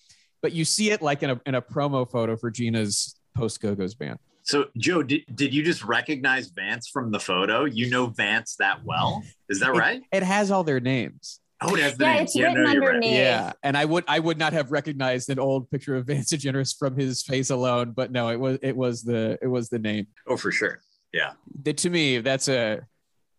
[0.43, 3.95] But you see it like in a in a promo photo for Gina's post Go-Go's
[3.95, 4.18] band.
[4.45, 7.64] So, Joe, did, did you just recognize Vance from the photo?
[7.64, 9.24] You know Vance that well?
[9.49, 10.03] Is that right?
[10.12, 11.40] It has all their names.
[11.62, 12.22] Oh, it has the yeah names.
[12.30, 12.88] it's Yeah, written no, you're right.
[12.97, 16.30] underneath Yeah, and I would I would not have recognized an old picture of Vance
[16.30, 19.78] DeGeneres from his face alone, but no, it was it was the it was the
[19.78, 20.09] name.
[20.26, 20.80] Oh, for sure.
[21.12, 21.32] Yeah.
[21.62, 22.80] That to me, that's a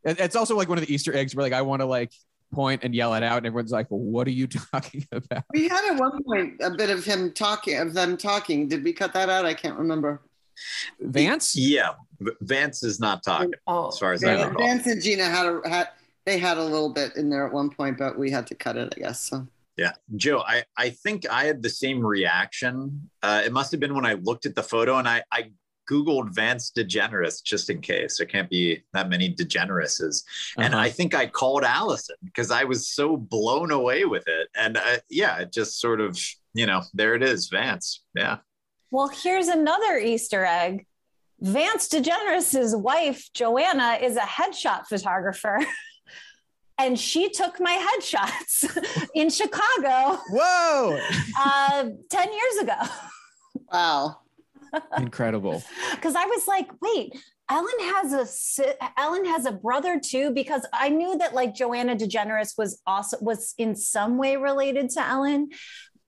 [0.04, 2.12] it's also like one of the Easter eggs where like I want to like
[2.52, 5.68] point and yell it out, and everyone's like, well, "What are you talking about?" We
[5.68, 8.68] had at one point a bit of him talking, of them talking.
[8.68, 9.46] Did we cut that out?
[9.46, 10.22] I can't remember.
[11.00, 11.56] Vance?
[11.56, 11.94] Yeah,
[12.42, 14.66] Vance is not talking oh as far as I Vance, recall.
[14.68, 15.90] Vance and Gina had a had
[16.26, 18.78] they had a little bit in there at one point, but we had to cut
[18.78, 19.20] it, I guess.
[19.20, 19.48] So
[19.78, 23.10] Yeah, Joe, I, I think I had the same reaction.
[23.22, 25.52] Uh, it must have been when I looked at the photo and I, I
[25.88, 28.18] Googled Vance DeGeneres just in case.
[28.18, 30.24] There can't be that many DeGenereses.
[30.58, 30.82] And Uh-huh.
[30.84, 34.48] I think I called Alison because I was so blown away with it.
[34.56, 36.18] And uh, yeah, it just sort of,
[36.56, 38.02] you know, there it is, Vance.
[38.16, 38.38] Yeah.
[38.96, 40.86] Well here's another easter egg
[41.42, 45.60] vance degeneres' wife joanna is a headshot photographer
[46.78, 50.98] and she took my headshots in chicago Whoa!
[51.40, 52.78] uh, 10 years ago
[53.72, 54.20] wow.
[54.98, 55.64] Incredible.
[55.92, 57.16] because I was like, wait,
[57.50, 62.58] Ellen has a Ellen has a brother too because I knew that like Joanna DeGeneres
[62.58, 65.50] was also was in some way related to Ellen,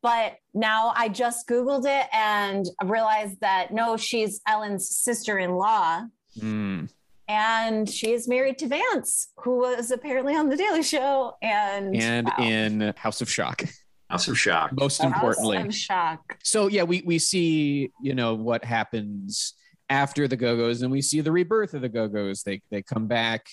[0.08, 6.04] but now I just googled it and realized that no, she's Ellen's sister-in-law.
[6.40, 6.90] Mm.
[7.28, 12.28] And she is married to Vance, who was apparently on the Daily Show, and And
[12.38, 12.46] wow.
[12.46, 13.70] in House of Schock,
[14.10, 14.80] House of Schock.
[14.80, 15.58] most House importantly.
[15.58, 16.38] of shock.
[16.42, 19.56] so yeah, we we see you know what happens
[19.90, 22.44] after the Go Go's, and we see the rebirth of the Go Go's.
[22.44, 23.46] They they come back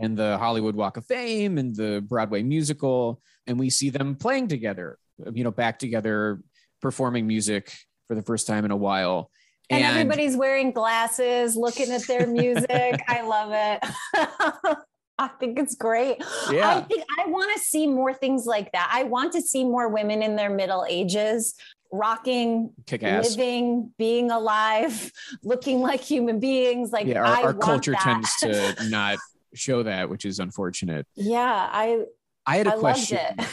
[0.00, 4.48] and the Hollywood Walk of Fame and the Broadway musical, and we see them playing
[4.48, 4.98] together.
[5.32, 6.40] You know, back together,
[6.80, 7.72] performing music
[8.08, 9.30] for the first time in a while.
[9.70, 12.68] And, everybody's wearing glasses, looking at their music.
[13.08, 14.76] I love it.
[15.18, 16.16] I think it's great.
[16.50, 16.76] Yeah.
[16.76, 18.90] I think I want to see more things like that.
[18.92, 21.54] I want to see more women in their middle ages
[21.92, 23.36] rocking, kick ass.
[23.36, 25.12] living, being alive,
[25.44, 26.90] looking like human beings.
[26.90, 28.00] Like Yeah, I our, our culture that.
[28.00, 29.18] tends to not
[29.54, 31.06] show that, which is unfortunate.
[31.14, 32.04] yeah, I
[32.46, 33.18] I had a I loved question.
[33.38, 33.46] it.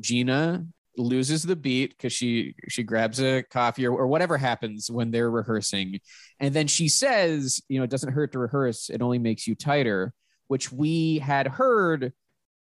[0.00, 0.66] Gina
[0.96, 5.30] loses the beat because she she grabs a coffee or, or whatever happens when they're
[5.30, 6.00] rehearsing.
[6.40, 9.54] And then she says you know it doesn't hurt to rehearse it only makes you
[9.54, 10.12] tighter
[10.52, 12.12] which we had heard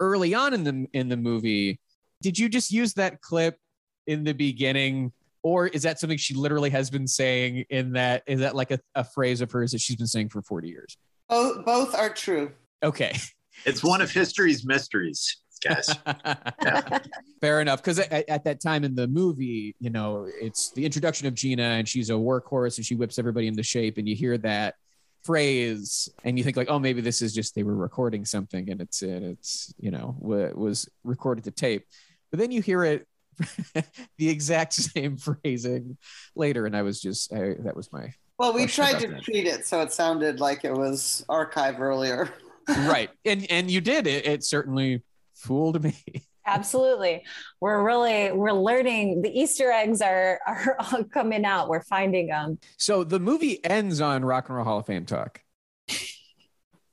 [0.00, 1.78] early on in the in the movie.
[2.22, 3.58] Did you just use that clip
[4.06, 5.12] in the beginning
[5.42, 8.80] or is that something she literally has been saying in that is that like a,
[8.94, 10.96] a phrase of hers that she's been saying for 40 years?
[11.28, 12.52] Both both are true.
[12.82, 13.18] okay.
[13.66, 15.90] It's one of history's mysteries, guys.
[17.40, 17.80] Fair enough.
[17.82, 21.62] Because at, at that time in the movie, you know, it's the introduction of Gina
[21.62, 23.98] and she's a workhorse and she whips everybody into shape.
[23.98, 24.74] And you hear that
[25.24, 28.80] phrase and you think like, oh, maybe this is just they were recording something and
[28.80, 31.86] it's and it's you know w- was recorded to tape.
[32.30, 33.06] But then you hear it
[34.18, 35.96] the exact same phrasing
[36.36, 39.22] later, and I was just I, that was my Well, we tried to that.
[39.22, 42.28] treat it so it sounded like it was archive earlier.
[42.68, 43.10] right.
[43.24, 44.26] And and you did it.
[44.26, 45.02] It certainly
[45.44, 45.94] fooled me.
[46.46, 47.24] Absolutely.
[47.60, 51.68] We're really we're learning the Easter eggs are are all coming out.
[51.68, 52.58] We're finding them.
[52.76, 55.40] So the movie ends on Rock and Roll Hall of Fame talk.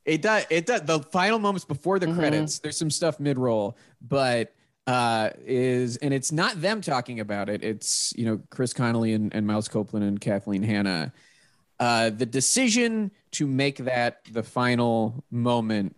[0.05, 0.45] It does.
[0.49, 0.81] It does.
[0.81, 2.15] The final moments before the Mhm.
[2.15, 4.53] credits, there's some stuff mid roll, but
[4.87, 7.63] uh is and it's not them talking about it.
[7.63, 11.13] It's you know Chris Connelly and, and Miles Copeland and Kathleen Hanna.
[11.79, 15.95] Uh, the decision to make that the final moment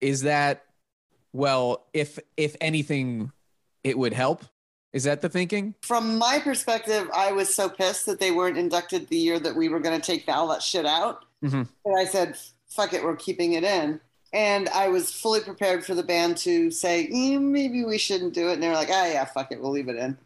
[0.00, 0.64] is that
[1.36, 3.30] well, if if anything,
[3.84, 4.44] it would help.
[4.92, 5.74] Is that the thinking?
[5.82, 9.68] From my perspective, I was so pissed that they weren't inducted the year that we
[9.68, 11.26] were going to take all that shit out.
[11.44, 11.64] Mm-hmm.
[11.84, 12.38] And I said,
[12.70, 14.00] fuck it, we're keeping it in.
[14.32, 18.48] And I was fully prepared for the band to say, eh, maybe we shouldn't do
[18.48, 18.54] it.
[18.54, 20.16] And they were like, ah, yeah, fuck it, we'll leave it in.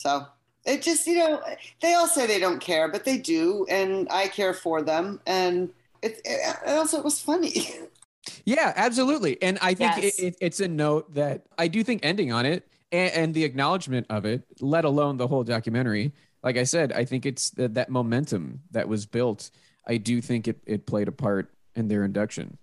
[0.00, 0.26] So
[0.64, 1.40] it just, you know,
[1.80, 3.64] they all say they don't care, but they do.
[3.68, 5.20] And I care for them.
[5.26, 5.70] And
[6.02, 7.52] it, it also, it was funny.
[8.44, 9.40] Yeah, absolutely.
[9.42, 10.18] And I think Yes.
[10.18, 13.44] it, it, it's a note that I do think ending on it and, and the
[13.44, 16.12] acknowledgement of it, let alone the whole documentary.
[16.42, 19.50] Like I said, I think it's that that momentum that was built.
[19.86, 22.58] I do think it, it played a part in their induction.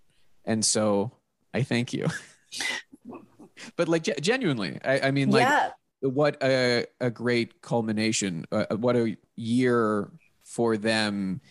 [0.46, 1.12] And so
[1.54, 2.08] I thank you.
[3.76, 5.72] but like ge- genuinely, I, I mean, like yeah.
[6.02, 10.12] what a, a great culmination uh, what a year
[10.44, 11.42] for them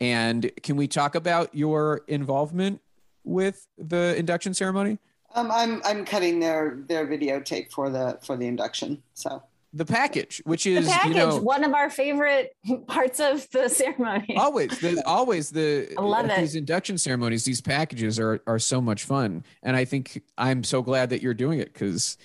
[0.00, 2.80] and can we talk about your involvement
[3.28, 4.98] with the induction ceremony
[5.34, 9.02] Um, I'm I'm cutting their their videotape for the for the induction.
[9.14, 9.42] So
[9.74, 12.56] the package which The is package, you know one of our favorite
[12.86, 14.34] parts of the ceremony.
[14.36, 16.40] always the always the I love at it.
[16.40, 20.80] these induction ceremonies these packages are are so much fun and i think i'm so
[20.80, 22.16] glad that you're doing it because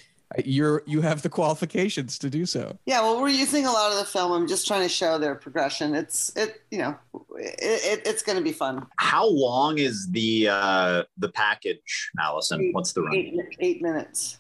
[0.46, 3.98] you're you have the qualifications to do so yeah, well, we're using a lot of
[3.98, 4.32] the film.
[4.32, 5.94] I'm just trying to show their progression.
[5.96, 6.98] It's it you know
[7.38, 8.86] it, it it's going to be fun.
[8.98, 12.70] How long is the uh, the package, Alison?
[12.74, 13.16] What's the run?
[13.16, 14.40] Eight, eight minutes.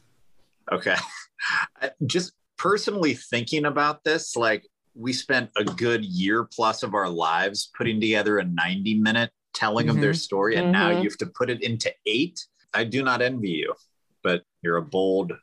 [0.71, 0.95] Okay.
[2.05, 4.65] Just personally thinking about this, like
[4.95, 9.89] we spent a good year plus of our lives putting together a 90 minute telling
[9.89, 11.03] of their story, and now Mhm.
[11.03, 12.45] you have to put it into eight.
[12.73, 13.73] I do not envy you,
[14.23, 15.33] but you're a bold,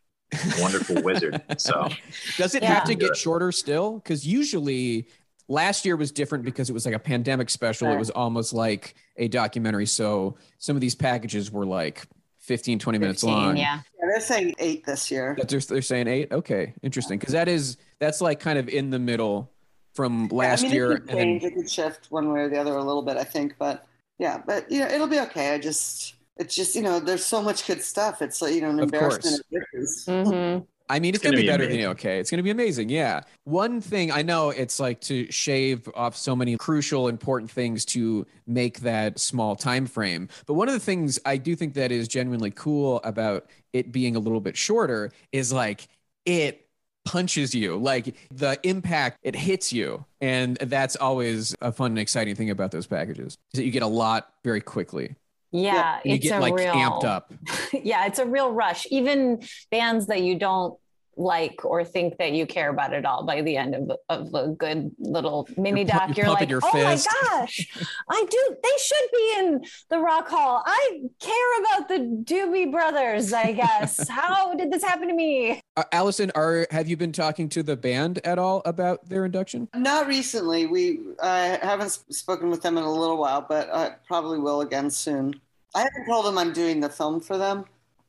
[0.60, 1.42] wonderful wizard.
[1.58, 1.88] So
[2.36, 2.74] Does it Yeah.
[2.74, 3.98] have to get shorter still?
[3.98, 5.08] Because usually
[5.48, 7.88] last year was different because it was like a pandemic special.
[7.88, 9.86] It was almost like a documentary.
[9.86, 12.06] So some of these packages were like
[12.38, 13.56] 15, 20 minutes 15, long.
[13.56, 13.80] Yeah.
[13.98, 15.34] Yeah, they're saying eight this year.
[15.38, 16.32] That they're, they're saying eight.
[16.32, 17.18] Okay, interesting.
[17.18, 19.50] Because that is that's like kind of in the middle
[19.94, 20.92] from Yeah, last I mean, year.
[20.92, 21.44] it could and then- change.
[21.44, 23.56] It could shift one way or the other a little bit, I think.
[23.58, 23.86] But
[24.18, 25.52] yeah, but you know, it'll be okay.
[25.54, 28.22] I just, it's just, you know, there's so much good stuff.
[28.22, 29.62] It's like you know, an Of embarrassment course.
[29.62, 30.04] of riches.
[30.08, 30.66] Mhm.
[30.88, 31.90] I mean, it's, It's gonna, gonna be be better than amazing.
[31.92, 32.18] okay.
[32.18, 32.88] It's gonna be amazing.
[32.88, 33.20] Yeah.
[33.44, 38.26] One thing I know it's like to shave off so many crucial, important things to
[38.48, 40.28] make that small time frame.
[40.46, 44.16] But one of the things I do think that is genuinely cool about it being
[44.16, 45.86] a little bit shorter is like
[46.26, 46.66] it
[47.06, 52.34] punches you like the impact it hits you and that's always a fun and exciting
[52.34, 55.16] thing about those packages is that you get a lot very quickly
[55.52, 57.32] Yeah, you it's get a like real amped up
[57.72, 58.86] yeah, it's a real rush.
[58.90, 60.78] Even bands that you don't
[61.20, 64.48] like or think that you care about it all by the end of, of a
[64.48, 67.68] good little mini You're doc, you're you're, like, your oh fist." my gosh,
[68.08, 68.56] I do.
[68.62, 70.62] They should be in the Rock Hall.
[70.66, 73.32] I care about the Doobie Brothers.
[73.32, 74.08] I guess.
[74.20, 75.60] How did this happen to me?
[75.76, 79.68] uh, alison are have you been talking to the band at all about their induction
[79.74, 80.66] Not recently.
[80.66, 84.90] We I haven't spoken with them in a little while, but I probably will again
[84.90, 85.38] soon.
[85.74, 87.64] I haven't told them I'm doing the film for them.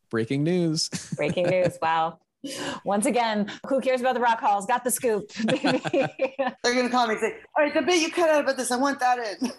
[0.10, 1.78] breaking news Breaking news!
[1.82, 2.18] Wow.
[2.84, 4.66] Once again, who cares about the Rock Halls?
[4.66, 5.80] Got the scoop, baby.
[6.64, 8.58] They're going to call me and say, "All right, the bit you cut out about
[8.58, 9.52] this, I want that in."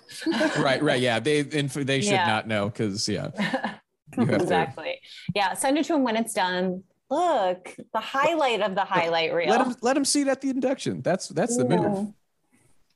[0.63, 2.27] right right yeah they inf- they should Yeah.
[2.27, 3.29] not know because yeah
[4.19, 4.99] you have to exactly.
[5.35, 6.83] Yeah, send it to him when it's done.
[7.11, 9.51] Look, the highlight of the highlight reel.
[9.51, 12.13] let them let them see it at the induction that's that's the move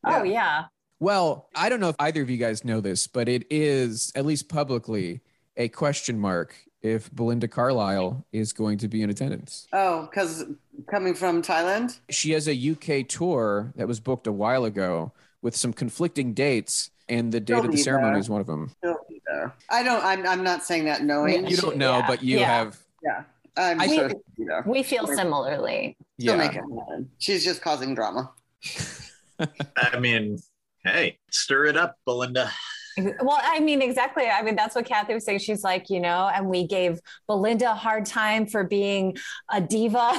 [0.05, 0.65] Oh yeah.
[1.01, 4.25] well i don't know if either of you guys know this but it is at
[4.25, 5.21] least publicly
[5.59, 6.57] a question mark
[6.87, 10.45] if belinda carlisle is going to be in attendance oh, because
[10.91, 11.99] coming from Thailand.
[12.11, 15.13] she has a uk tour that was booked a while ago
[15.43, 18.21] with some conflicting dates and the date She'll of the ceremony there.
[18.21, 19.53] is one of them She'll be there.
[19.71, 20.05] I don't.
[20.05, 20.27] I'm.
[20.27, 21.47] I'm not saying that knowing.
[21.47, 22.07] you don't know Yeah.
[22.07, 22.47] but you Yeah.
[22.47, 23.23] have Yeah.
[23.57, 24.65] I'm I- sure she'll be there.
[24.67, 25.97] We feel similarly.
[26.21, 27.09] She'll yeah make it happen.
[27.19, 28.33] She's just causing drama.
[29.77, 30.39] I mean,
[30.85, 32.51] hey, stir it up, Belinda.
[32.99, 34.25] Well, I mean, exactly.
[34.27, 35.41] I mean, that's what Kathy was saying.
[35.41, 39.17] She's like, you know, and we gave Belinda a hard time for being
[39.51, 40.13] a diva.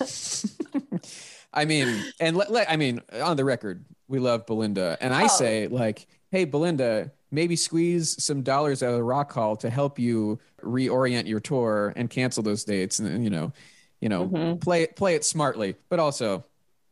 [1.52, 5.24] I mean, and let, let, I mean, on the record, we love Belinda, and I
[5.24, 5.28] Oh.
[5.28, 9.98] say like, hey, Belinda, maybe squeeze some dollars out of the Rock Hall to help
[9.98, 13.52] you reorient your tour and cancel those dates, and you know,
[14.00, 14.60] you know, Mhm.
[14.60, 16.44] play it play it smartly, but also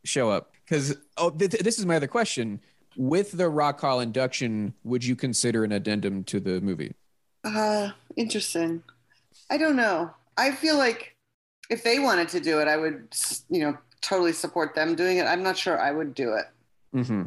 [0.03, 2.59] show up because oh, th- th- this is my other question.
[2.97, 6.93] With the Rock Hall induction, would you consider an addendum to the movie?
[7.43, 8.83] Uh, interesting.
[9.49, 10.11] I don't know.
[10.37, 11.15] I feel like
[11.69, 13.15] if they wanted to do it, I would,
[13.49, 15.25] you know, totally support them doing it.
[15.25, 16.45] I'm not sure I would do it.
[16.95, 17.23] Mm-hmm.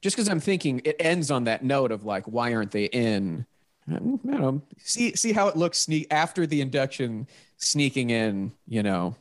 [0.00, 3.46] Just because I'm thinking it ends on that note of like, why aren't they in?
[3.88, 4.62] I don't know.
[4.78, 8.52] See see how it looks sneak after the induction, sneaking in.
[8.66, 9.16] You know,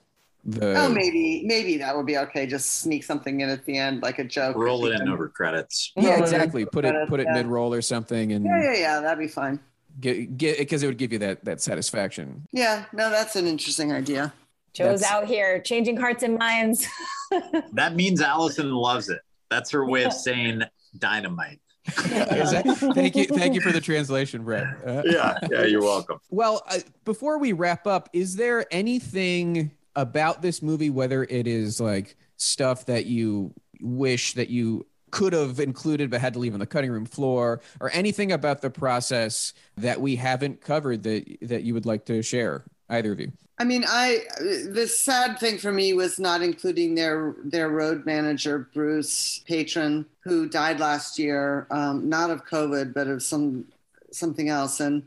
[0.45, 2.45] the Oh, maybe maybe that would be okay.
[2.45, 4.55] Just sneak something in at the end, like a joke.
[4.55, 5.91] Roll it in over credits.
[5.95, 6.19] yeah, Yeah.
[6.19, 6.65] exactly.
[6.65, 7.33] Put it put it Yeah.
[7.33, 8.99] mid roll or something, and Yeah, yeah, yeah.
[9.01, 9.59] That'd be fine.
[9.99, 12.47] get get because it would give you that that satisfaction.
[12.51, 14.33] Yeah, no, that's an interesting idea.
[14.73, 16.85] Joe's That's- out here changing hearts and minds.
[17.73, 19.19] That means Alison loves it.
[19.49, 20.61] That's her way of saying
[20.97, 21.59] dynamite.
[21.97, 22.73] Exactly.
[22.93, 24.65] thank you, thank you for the translation, Brett.
[24.85, 26.19] Uh, Yeah, yeah, you're welcome.
[26.29, 31.79] Well, uh, before we wrap up, is there anything about this movie, whether it is
[31.79, 36.59] like stuff that you wish that you could have included but had to leave on
[36.59, 41.63] the cutting room floor, or anything about the process that we haven't covered that that
[41.63, 43.31] you would like to share, either of you?
[43.57, 48.67] I mean, I the sad thing for me was not including their their road manager
[48.73, 53.65] Bruce Patron, who died last year, um, not of COVID, but of some
[54.11, 55.03] something else, and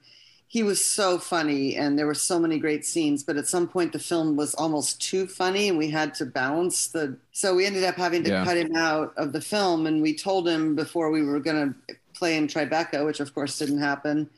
[0.51, 3.22] he was so funny, and there were so many great scenes.
[3.22, 6.88] But at some point, the film was almost too funny, and we had to balance
[6.88, 7.16] the.
[7.32, 8.44] So we ended up having to Yeah.
[8.44, 11.94] cut him out of the film, and we told him before we were going to
[12.14, 14.28] play in Tribeca, which of course didn't happen.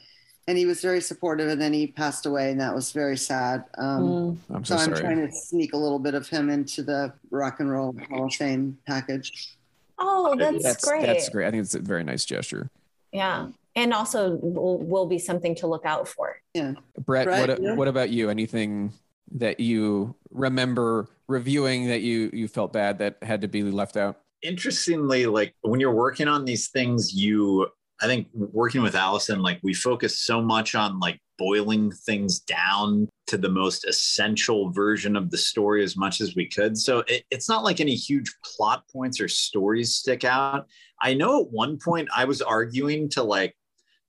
[0.48, 3.62] And he was very supportive, and then he passed away, and that was very sad.
[3.78, 4.36] Um, Mm.
[4.56, 7.61] I'm so so, I'm trying to sneak a little bit of him into the Rock
[7.61, 9.54] and Roll Hall of Fame package.
[9.98, 11.06] Oh, that's, that's great.
[11.06, 11.46] That's great.
[11.46, 12.68] I think it's a very nice gesture.
[13.12, 13.48] Yeah.
[13.76, 16.40] And also will, will be something to look out for.
[16.54, 16.74] Yeah.
[16.98, 17.74] Brett, Brett, what yeah.
[17.74, 18.28] what about you?
[18.30, 18.92] Anything
[19.32, 24.20] that you remember reviewing that you you felt bad that had to be left out?
[24.42, 27.68] Interestingly, like when you're working on these things, you
[28.02, 33.08] I think working with Alison, like we focus so much on like boiling things down
[33.26, 36.76] to the most essential version of the story as much as we could.
[36.76, 40.66] So it, it's not like any huge plot points or stories stick out.
[41.00, 43.54] I know at one point I was arguing to like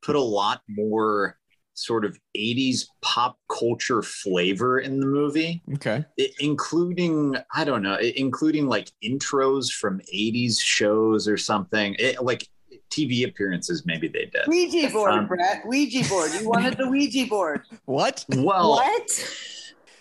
[0.02, 1.38] put a lot more
[1.74, 6.04] sort of 80s pop culture flavor in the movie Okay.
[6.20, 12.22] I- including i don't know i- including like intros from 80s shows or something It-
[12.24, 12.48] like
[12.92, 15.66] tv appearances maybe they did Ouija board, Um, Brett.
[15.66, 16.32] Ouija board.
[16.40, 17.62] You wanted the Ouija board.
[17.86, 18.26] What?
[18.30, 19.36] well what?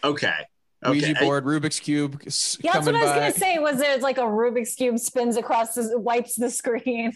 [0.02, 0.40] okay
[0.84, 2.20] okay Ouija board, Rubik's cube.
[2.22, 3.18] Yeah, that's coming what I was by.
[3.18, 3.58] gonna say.
[3.58, 7.12] Was there's like a Rubik's cube spins across, the, wipes the screen.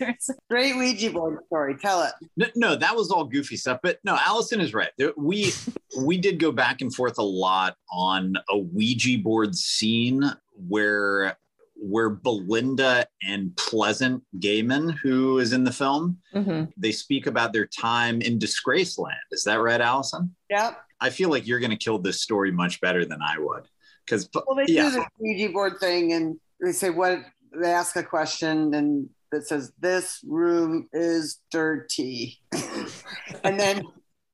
[0.50, 1.76] Great Ouija board story.
[1.76, 2.12] Tell it.
[2.36, 5.52] no, no that was all goofy stuff but no alison is right we
[6.00, 10.22] we did go back and forth a lot on a ouija board scene
[10.68, 11.36] where
[11.84, 16.64] where belinda and pleasant gehman who is in the film mm-hmm.
[16.76, 20.78] they speak about their time in disgrace land is that right alison Yep.
[21.00, 23.64] I feel like you're going to kill this story much better than I would.
[24.04, 27.20] Because, Well, they yeah, do the Ouija board thing, and they say what
[27.54, 32.40] they ask a question, and that says this room is dirty,
[33.44, 33.82] and then.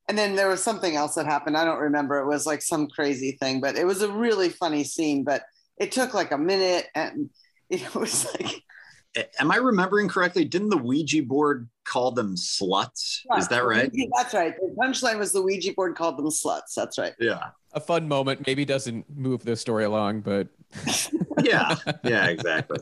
[0.08, 1.56] And then there was something else that happened.
[1.56, 2.18] I don't remember.
[2.18, 5.22] It was like some crazy thing, but it was a really funny scene.
[5.22, 5.44] But
[5.78, 7.30] it took like a minute, and
[7.82, 8.62] it was like
[9.38, 10.44] am I remembering correctly?
[10.44, 13.20] Didn't the Ouija board call them sluts?
[13.36, 13.90] Is that right?
[14.16, 14.54] That's right.
[14.56, 16.74] The punchline was the Ouija board called them sluts.
[16.76, 17.14] That's right.
[17.18, 17.48] Yeah.
[17.72, 18.46] a fun moment.
[18.46, 20.48] Maybe doesn't move the story along, but
[21.42, 21.76] Yeah.
[22.04, 22.78] Yeah, exactly.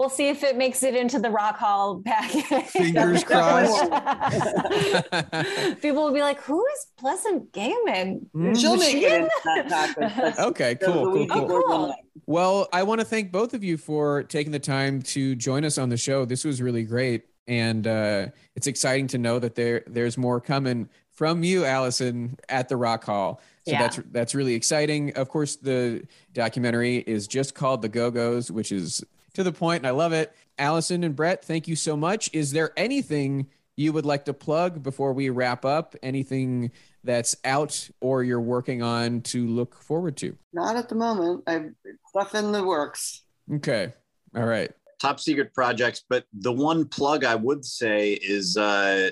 [0.00, 2.46] We'll see if it makes it into the Rock Hall package.
[2.70, 3.82] Fingers crossed.
[5.82, 8.58] People will be like, "Who is Pleasant Gehman?" Mm.
[8.58, 9.30] She'll make it into
[9.68, 11.52] that okay, cool, cool, cool.
[11.52, 11.94] Oh, cool.
[12.24, 15.76] Well, I want to thank both of you for taking the time to join us
[15.76, 16.24] on the show.
[16.24, 20.88] This was really great, and uh, it's exciting to know that there there's more coming
[21.10, 23.42] from you, Alison, at the Rock Hall.
[23.66, 23.82] So Yeah.
[23.82, 25.12] that's that's really exciting.
[25.12, 29.04] Of course, the documentary is just called The Go Go's, which is
[29.40, 30.34] to the point, and I love it.
[30.58, 32.30] Alison and Brett, thank you so much.
[32.32, 35.96] Is there anything you would like to plug before we wrap up?
[36.02, 36.70] Anything
[37.02, 40.36] that's out or you're working on to look forward to?
[40.52, 41.44] Not at the moment.
[41.46, 41.72] I've
[42.08, 43.22] stuff in the works.
[43.54, 43.92] Okay.
[44.36, 44.70] All right.
[45.00, 46.04] Top secret projects.
[46.06, 49.10] But the one plug I would say is uh,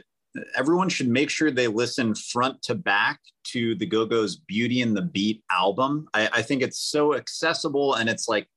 [0.55, 4.95] everyone should make sure they listen front to back to the Go Go's Beauty and
[4.95, 6.09] the Beat album.
[6.13, 8.49] I, I think it's so accessible and it's like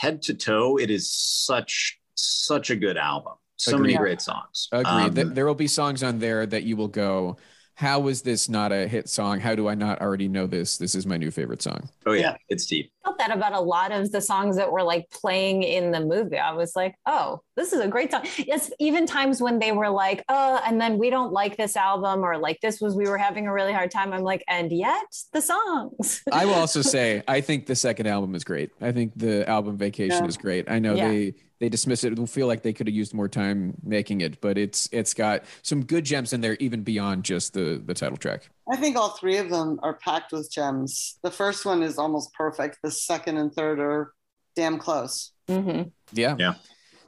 [0.00, 0.78] head to toe.
[0.78, 3.34] It is such, such a good album.
[3.56, 4.68] So many great songs.
[4.70, 5.18] Agreed.
[5.18, 7.38] Um, there will be songs on there that you will go,
[7.76, 9.38] how is this not a hit song?
[9.38, 10.78] How do I not already know this?
[10.78, 11.90] This is my new favorite song.
[12.06, 12.36] oh, yeah, Yeah.
[12.48, 12.90] it's deep.
[13.04, 16.00] I felt that about a lot of the songs that were like playing in the
[16.00, 16.38] movie.
[16.38, 18.24] I was like, oh, this is a great song.
[18.38, 22.24] Yes, even times when they were like, oh, and then we don't like this album,
[22.24, 24.12] or like this was we were having a really hard time.
[24.14, 25.04] I'm like, and yet
[25.34, 26.22] the songs.
[26.32, 28.70] I will also say, I think the second album is great.
[28.80, 30.28] I think the album Vacation Yeah.
[30.28, 30.70] is great.
[30.70, 31.08] I know Yeah.
[31.08, 32.12] they they dismiss it.
[32.12, 35.44] It'll feel like they could have used more time making it, but it's it's got
[35.62, 38.48] some good gems in there, even beyond just the the title track.
[38.70, 41.18] I think all three of them are packed with gems.
[41.22, 42.78] The first one is almost perfect.
[42.82, 44.12] The second and third are
[44.54, 45.32] damn close.
[45.48, 45.88] Mm-hmm.
[46.12, 46.36] Yeah.
[46.38, 46.54] Yeah.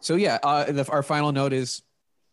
[0.00, 1.82] So yeah, uh, the, our final note is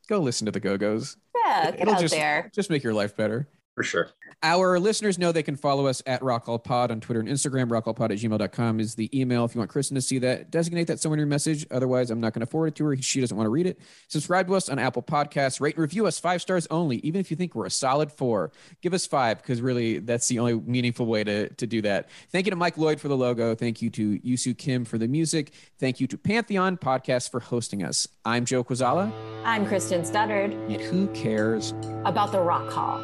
[0.08, 1.18] go listen to the Go Go's.
[1.36, 2.52] Yeah, get It'll out just there.
[2.54, 3.48] just make your life better.
[3.76, 4.10] For sure.
[4.42, 7.68] Our listeners know they can follow us at RockallPod on Twitter and Instagram.
[7.68, 9.44] RockallPod at gmail.com is the email.
[9.44, 11.66] If you want Kristen to see that, designate that somewhere in your message.
[11.72, 12.96] Otherwise, I'm not going to forward it to her.
[12.98, 13.80] She doesn't want to read it.
[14.08, 15.60] Subscribe to us on Apple Podcasts.
[15.60, 18.52] Rate and review us five stars only, even if you think we're a solid four.
[18.82, 22.10] Give us five because really that's the only meaningful way to, to do that.
[22.32, 23.56] Thank you to Mike Lloyd for the logo.
[23.56, 25.52] Thank you to Yusu Kim for the music.
[25.80, 28.08] Thank you to Pantheon Podcast for hosting us.
[28.24, 29.12] I'm Joe Quazala,
[29.44, 31.74] I'm Kristen Studdard and who cares?
[32.06, 33.04] about the Rock Hall.